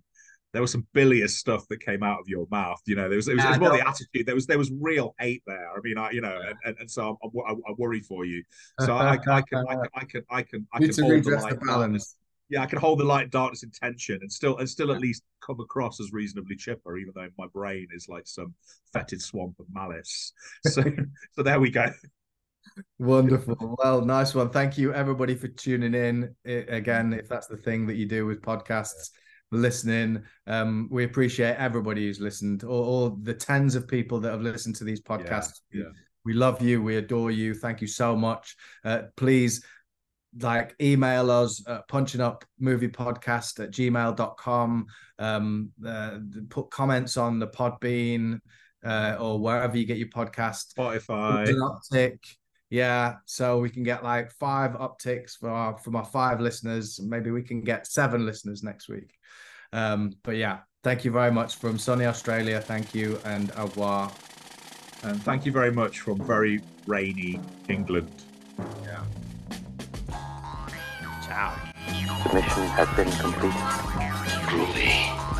[0.54, 2.82] there was some bilious stuff that came out of your mouth.
[2.86, 4.26] You know, there was it was, it was more the attitude.
[4.26, 5.70] There was there was real hate there.
[5.72, 8.44] I mean, I you know, and, and, and so I'm, I'm, I worry for you.
[8.86, 11.60] So I, I can I can I can I can I can hold the light
[11.60, 12.16] the darkness.
[12.50, 15.24] Yeah, I can hold the light darkness in tension and still and still at least
[15.46, 18.54] come across as reasonably chipper, even though my brain is like some
[18.94, 20.34] fetid swamp of malice.
[20.68, 20.84] So
[21.34, 21.92] so there we go.
[22.98, 23.76] Wonderful.
[23.78, 24.50] Well, nice one.
[24.50, 26.36] Thank you, everybody, for tuning in.
[26.46, 29.12] I- again, if that's the thing that you do with podcasts,
[29.52, 34.42] listening, um, we appreciate everybody who's listened, all, all the tens of people that have
[34.42, 35.62] listened to these podcasts.
[35.72, 35.84] yeah.
[36.26, 36.82] We love you.
[36.82, 37.54] We adore you.
[37.56, 38.56] Thank you so much.
[38.84, 39.64] Uh, please
[40.42, 44.86] like email us at punching up movie podcast at gmail.com
[45.18, 46.20] um uh,
[46.50, 48.40] put comments on the podbean
[48.86, 51.48] uh, or wherever you get your podcast Spotify.
[51.48, 52.20] uptick.
[52.70, 57.00] Yeah, so we can get like five upticks for our from our five listeners.
[57.02, 59.16] Maybe we can get seven listeners next week.
[59.74, 62.62] Um, but yeah, thank you very much from sunny Australia.
[62.62, 64.12] Thank you and au revoir.
[65.04, 67.40] And thank you very much from very rainy
[67.70, 68.12] England.
[68.84, 69.06] Yeah.
[72.24, 73.52] The mission has been completed.
[74.50, 75.36] Groovy.